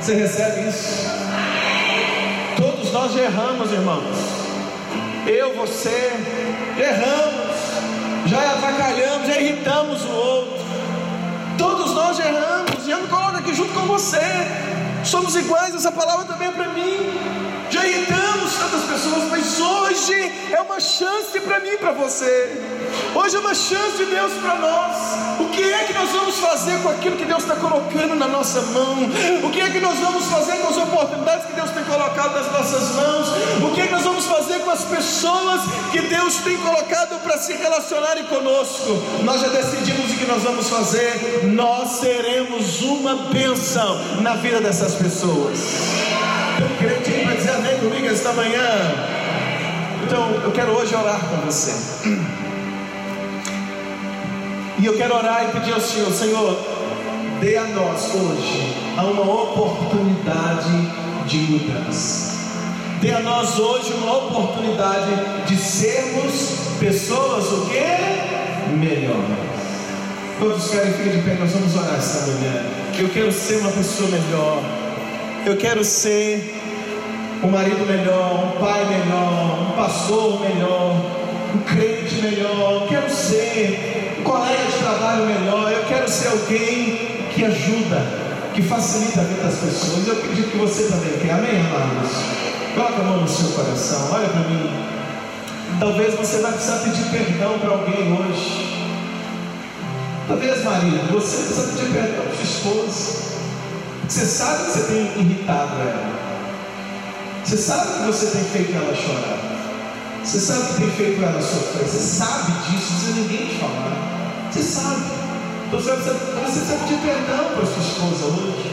Você 0.00 0.14
recebe 0.14 0.68
isso? 0.68 1.12
Todos 2.56 2.92
nós 2.92 3.16
erramos, 3.16 3.72
irmãos 3.72 4.42
eu, 5.26 5.54
você, 5.54 6.12
erramos, 6.78 7.41
já 8.26 8.52
avacalhamos, 8.52 9.26
já 9.26 9.40
irritamos 9.40 10.04
o 10.04 10.10
outro. 10.10 10.64
Todos 11.58 11.92
nós 11.94 12.18
erramos, 12.18 12.86
e 12.86 12.90
eu 12.90 13.02
me 13.02 13.08
coloco 13.08 13.36
aqui 13.36 13.54
junto 13.54 13.72
com 13.72 13.86
você. 13.86 14.20
Somos 15.04 15.34
iguais, 15.34 15.74
essa 15.74 15.92
palavra 15.92 16.24
também 16.24 16.48
é 16.48 16.52
para 16.52 16.68
mim. 16.68 16.96
Já 17.70 17.86
irritamos 17.86 18.54
tantas 18.54 18.82
pessoas, 18.82 19.24
mas 19.30 19.60
hoje 19.60 20.32
é 20.52 20.60
uma 20.60 20.78
chance 20.78 21.40
para 21.40 21.60
mim 21.60 21.70
e 21.70 21.78
para 21.78 21.92
você. 21.92 22.60
Hoje 23.14 23.36
é 23.36 23.40
uma 23.40 23.54
chance 23.54 23.98
de 23.98 24.06
Deus 24.06 24.32
para 24.34 24.54
nós. 24.54 24.96
O 25.38 25.48
que 25.50 25.62
é 25.62 25.84
que 25.84 25.92
nós 25.92 26.10
vamos 26.10 26.36
fazer 26.38 26.80
com 26.82 26.88
aquilo 26.88 27.16
que 27.16 27.26
Deus 27.26 27.42
está 27.42 27.56
colocando 27.56 28.14
na 28.14 28.26
nossa 28.26 28.62
mão? 28.62 28.96
O 29.44 29.50
que 29.50 29.60
é 29.60 29.68
que 29.68 29.80
nós 29.80 29.98
vamos 29.98 30.24
fazer 30.26 30.56
com 30.58 30.68
as 30.68 30.76
oportunidades 30.78 31.46
que 31.46 31.52
Deus 31.52 31.70
tem 31.70 31.84
colocado 31.84 32.34
nas 32.34 32.50
nossas 32.50 32.94
mãos? 32.94 33.28
O 33.62 33.74
que 33.74 33.82
é 33.82 33.86
que 33.86 33.92
nós 33.92 34.02
vamos 34.04 34.24
fazer 34.24 34.60
com 34.60 34.70
as 34.70 34.84
pessoas 34.84 35.60
que 35.90 36.00
Deus 36.00 36.36
tem 36.36 36.56
colocado 36.56 37.22
para 37.22 37.36
se 37.36 37.52
relacionarem 37.52 38.24
conosco? 38.24 38.90
Nós 39.24 39.42
já 39.42 39.48
decidimos 39.48 40.10
o 40.10 40.16
que 40.16 40.26
nós 40.26 40.42
vamos 40.42 40.68
fazer. 40.70 41.44
Nós 41.44 42.00
seremos 42.00 42.80
uma 42.80 43.14
bênção 43.30 44.00
na 44.22 44.36
vida 44.36 44.60
dessas 44.60 44.94
pessoas. 44.94 45.58
Então, 46.56 46.68
crente 46.78 47.24
vai 47.24 47.36
dizer 47.36 47.50
amém 47.50 47.78
comigo 47.78 48.06
esta 48.06 48.32
manhã. 48.32 48.62
Então, 50.04 50.30
eu 50.44 50.52
quero 50.52 50.72
hoje 50.72 50.94
orar 50.94 51.20
com 51.28 51.36
você. 51.46 51.72
E 54.82 54.86
eu 54.86 54.96
quero 54.96 55.14
orar 55.14 55.44
e 55.44 55.52
pedir 55.52 55.72
ao 55.72 55.80
Senhor, 55.80 56.12
Senhor, 56.12 56.58
dê 57.40 57.56
a 57.56 57.66
nós 57.66 58.12
hoje 58.16 58.74
uma 58.96 59.22
oportunidade 59.22 60.72
de 61.24 61.36
mudança. 61.38 62.32
Dê 63.00 63.12
a 63.12 63.20
nós 63.20 63.60
hoje 63.60 63.92
uma 63.92 64.16
oportunidade 64.16 65.46
de 65.46 65.56
sermos 65.56 66.74
pessoas 66.80 67.44
o 67.52 67.66
que? 67.66 68.74
Melhores. 68.74 69.22
Todos 70.40 70.68
querem 70.72 70.92
ficar 70.94 71.10
de 71.10 71.18
pé, 71.18 71.36
nós 71.38 71.52
vamos 71.52 71.76
orar 71.76 71.94
esta 71.94 72.32
manhã. 72.32 72.64
Eu 72.98 73.08
quero 73.10 73.30
ser 73.30 73.58
uma 73.58 73.70
pessoa 73.70 74.10
melhor. 74.10 74.64
Eu 75.46 75.56
quero 75.58 75.84
ser 75.84 76.60
um 77.40 77.50
marido 77.50 77.86
melhor, 77.86 78.46
um 78.46 78.60
pai 78.60 78.84
melhor, 78.86 79.62
um 79.62 79.76
pastor 79.76 80.40
melhor, 80.40 80.96
um 81.54 81.58
crente 81.58 82.16
melhor. 82.16 82.80
Eu 82.82 82.88
quero 82.88 83.08
ser 83.08 83.92
um 84.24 84.32
de 84.50 84.61
trabalho 85.12 85.26
melhor, 85.26 85.70
eu 85.70 85.84
quero 85.84 86.08
ser 86.08 86.28
alguém 86.28 87.28
que 87.34 87.44
ajuda, 87.44 88.02
que 88.54 88.62
facilita 88.62 89.20
a 89.20 89.24
vida 89.24 89.42
das 89.42 89.56
pessoas. 89.56 90.06
Eu 90.06 90.14
acredito 90.14 90.50
que 90.50 90.56
você 90.56 90.84
também 90.84 91.18
quer, 91.18 91.32
amém, 91.32 91.60
amados? 91.60 92.10
Coloca 92.74 93.00
a 93.00 93.04
mão 93.04 93.20
no 93.20 93.28
seu 93.28 93.48
coração, 93.50 94.10
olha 94.12 94.28
para 94.28 94.40
mim. 94.40 94.70
Talvez 95.78 96.14
você 96.14 96.38
vai 96.38 96.52
precisar 96.52 96.78
pedir 96.78 97.04
perdão 97.10 97.58
para 97.58 97.70
alguém 97.70 98.16
hoje. 98.16 98.88
Talvez, 100.28 100.64
marido, 100.64 101.12
você 101.12 101.36
precisa 101.36 101.72
pedir 101.72 101.92
perdão 101.92 102.24
para 102.24 102.34
sua 102.34 102.44
esposa. 102.44 103.32
Você 104.08 104.26
sabe 104.26 104.64
que 104.64 104.70
você 104.70 104.82
tem 104.84 105.20
irritado 105.20 105.72
ela. 105.80 106.12
Você 107.44 107.56
sabe 107.56 107.92
que 107.92 108.06
você 108.06 108.26
tem 108.26 108.44
feito 108.44 108.76
ela 108.76 108.94
chorar. 108.94 109.38
Você 110.22 110.38
sabe 110.38 110.68
que 110.68 110.80
tem 110.80 110.90
feito 110.90 111.22
ela 111.22 111.42
sofrer. 111.42 111.84
Você 111.84 111.98
sabe 111.98 112.52
disso, 112.52 112.92
não 112.92 112.98
precisa 112.98 113.20
ninguém 113.20 113.46
te 113.48 113.58
falar. 113.58 114.21
Você 114.52 114.62
sabe. 114.62 115.02
Então 115.66 115.80
você 115.80 115.92
precisa, 115.92 116.76
pedir 116.80 116.98
perdão 116.98 117.54
para 117.54 117.64
sua 117.64 117.82
esposa 117.82 118.26
hoje. 118.26 118.70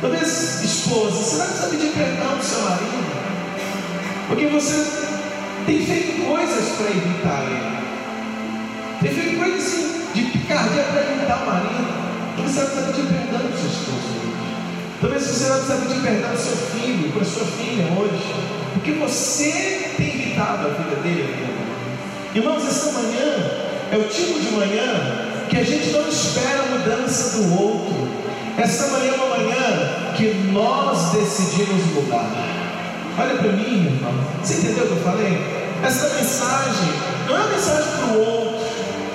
Talvez, 0.00 0.64
esposa, 0.64 1.10
você 1.12 1.36
vai 1.36 1.46
precisar 1.46 1.68
pedir 1.68 1.92
perdão 1.92 2.26
para 2.26 2.38
o 2.38 2.42
seu 2.42 2.60
marido. 2.62 3.20
Porque 4.26 4.46
você 4.48 4.84
tem 5.64 5.86
feito 5.86 6.26
coisas 6.26 6.68
para 6.76 6.90
irritar 6.90 7.42
ele. 7.44 7.80
Tem 9.00 9.14
feito 9.14 9.38
coisas 9.38 9.64
assim, 9.64 10.04
de 10.12 10.22
picardia 10.22 10.82
para 10.82 11.02
irritar 11.02 11.40
o 11.40 11.46
marido. 11.46 12.34
Talvez 12.34 12.52
você 12.52 12.60
vai 12.60 12.70
precisar 12.70 12.92
pedir 12.92 13.06
perdão 13.06 13.40
para 13.46 13.58
sua 13.58 13.68
esposa 13.68 14.08
hoje. 14.10 14.34
Talvez 15.00 15.22
você 15.22 15.44
vai 15.44 15.58
precisar 15.58 15.86
pedir 15.86 16.00
perdão 16.02 16.28
para 16.30 16.36
seu 16.36 16.56
filho, 16.56 17.12
para 17.12 17.24
sua 17.24 17.44
filha 17.44 17.84
hoje. 17.96 18.34
Porque 18.72 18.90
você 18.92 19.92
tem 19.96 20.06
irritado 20.06 20.66
a 20.66 20.70
vida 20.70 20.96
dele. 20.96 21.46
Irmãos, 22.34 22.66
essa 22.66 22.90
manhã 22.90 23.69
é 23.90 23.96
o 23.96 24.04
tipo 24.04 24.38
de 24.38 24.50
manhã 24.52 25.28
que 25.48 25.56
a 25.56 25.64
gente 25.64 25.90
não 25.90 26.08
espera 26.08 26.62
a 26.62 26.78
mudança 26.78 27.38
do 27.38 27.60
outro. 27.60 28.08
Essa 28.56 28.88
manhã 28.88 29.12
é 29.12 29.14
uma 29.16 29.36
manhã 29.36 30.14
que 30.16 30.34
nós 30.52 31.12
decidimos 31.12 31.84
mudar. 31.86 32.30
Olha 33.18 33.34
para 33.34 33.52
mim, 33.52 33.86
irmão. 33.86 34.14
Você 34.42 34.54
entendeu 34.54 34.84
o 34.84 34.86
que 34.88 34.92
eu 34.92 35.02
falei? 35.02 35.60
Essa 35.82 36.14
mensagem 36.14 36.92
não 37.26 37.36
é 37.36 37.40
uma 37.40 37.48
mensagem 37.48 37.90
para 37.96 38.14
o 38.14 38.20
outro, 38.20 38.66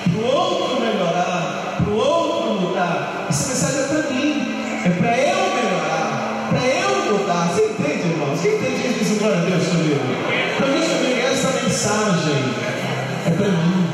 para 0.02 0.20
o 0.20 0.36
outro 0.36 0.80
melhorar, 0.80 1.76
para 1.78 1.90
o 1.90 1.96
outro 1.96 2.60
mudar. 2.60 3.26
Essa 3.28 3.48
mensagem 3.48 3.80
é 3.80 3.86
para 3.86 4.10
mim, 4.10 4.62
é 4.84 4.90
para 4.90 5.18
eu 5.18 5.36
melhorar, 5.54 6.48
para 6.50 6.66
eu 6.66 7.18
mudar. 7.18 7.48
Você 7.48 7.66
entende, 7.66 8.08
irmãos? 8.08 8.40
Quem 8.40 8.56
entende 8.56 8.98
diz 8.98 9.18
glória 9.18 9.38
a 9.38 9.40
Deus 9.40 9.68
comigo? 9.68 10.00
Para 10.56 10.66
mim, 10.66 11.20
essa 11.20 11.50
mensagem 11.62 12.44
é 13.26 13.30
para 13.30 13.48
mim. 13.48 13.85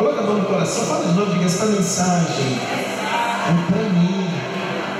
Coloca 0.00 0.20
a 0.20 0.22
mão 0.22 0.38
no 0.38 0.46
coração, 0.46 0.86
fala 0.86 1.08
de 1.08 1.12
novo, 1.12 1.30
diga 1.32 1.44
essa 1.44 1.66
mensagem 1.66 2.56
é 2.56 3.70
para 3.70 3.82
mim. 3.90 4.30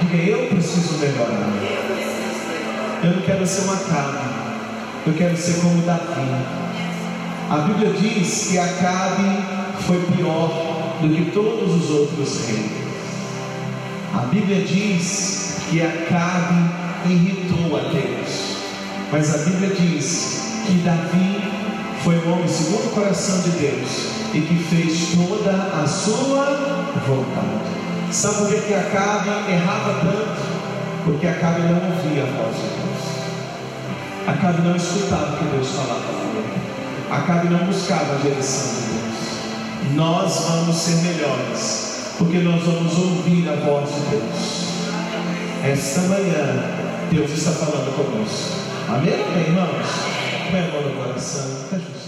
Diga, 0.02 0.16
eu 0.16 0.48
preciso 0.48 0.98
melhorar. 0.98 1.48
Eu 3.02 3.16
não 3.16 3.22
quero 3.22 3.46
ser 3.46 3.62
uma 3.62 3.76
cabra, 3.78 4.20
eu 5.06 5.14
quero 5.14 5.34
ser 5.38 5.62
como 5.62 5.80
Davi. 5.86 6.44
A 7.48 7.56
Bíblia 7.60 7.94
diz 7.94 8.48
que 8.50 8.58
Acabe 8.58 9.42
foi 9.86 10.02
pior 10.14 10.98
do 11.00 11.08
que 11.08 11.30
todos 11.30 11.82
os 11.82 11.90
outros 11.90 12.46
reis. 12.46 12.70
A 14.12 14.26
Bíblia 14.26 14.66
diz 14.66 15.60
que 15.70 15.80
Acabe 15.80 16.74
irritou 17.06 17.74
a 17.74 17.80
Deus. 17.88 18.56
Mas 19.10 19.34
a 19.34 19.38
Bíblia 19.48 19.70
diz 19.70 20.42
que 20.66 20.74
Davi 20.84 21.42
foi 22.04 22.18
um 22.18 22.32
homem 22.34 22.48
segundo 22.48 22.88
o 22.88 22.90
coração 22.90 23.40
de 23.40 23.50
Deus 23.52 24.19
e 24.32 24.40
que 24.40 24.64
fez 24.64 25.14
toda 25.14 25.50
a 25.82 25.86
sua 25.86 26.84
vontade. 27.06 28.12
Sabe 28.12 28.36
por 28.36 28.48
que 28.48 28.74
Acabe 28.74 29.52
errava 29.52 30.00
tanto? 30.00 30.40
Porque 31.04 31.26
Acabe 31.26 31.62
não 31.62 31.74
ouvia 31.74 32.22
a 32.22 32.26
voz 32.26 32.56
de 32.56 32.62
Deus. 32.62 33.10
Acabe 34.26 34.62
não 34.62 34.76
escutava 34.76 35.34
o 35.34 35.36
que 35.38 35.44
Deus 35.44 35.68
falava 35.68 36.00
ele. 36.36 36.60
Acabe 37.10 37.48
não 37.48 37.66
buscava 37.66 38.14
a 38.14 38.18
direção 38.18 38.74
de 38.74 38.80
Deus. 38.92 39.94
Nós 39.94 40.44
vamos 40.48 40.76
ser 40.76 40.96
melhores, 40.96 42.14
porque 42.18 42.38
nós 42.38 42.62
vamos 42.62 42.96
ouvir 42.96 43.48
a 43.48 43.56
voz 43.56 43.88
de 43.92 44.00
Deus. 44.10 44.70
Esta 45.64 46.00
manhã, 46.02 46.64
Deus 47.10 47.30
está 47.32 47.50
falando 47.50 47.94
conosco. 47.96 48.60
Amém, 48.88 49.12
irmãos? 49.46 49.86
Põe 50.50 50.60
a 50.60 50.88
no 50.88 50.96
coração. 50.96 51.99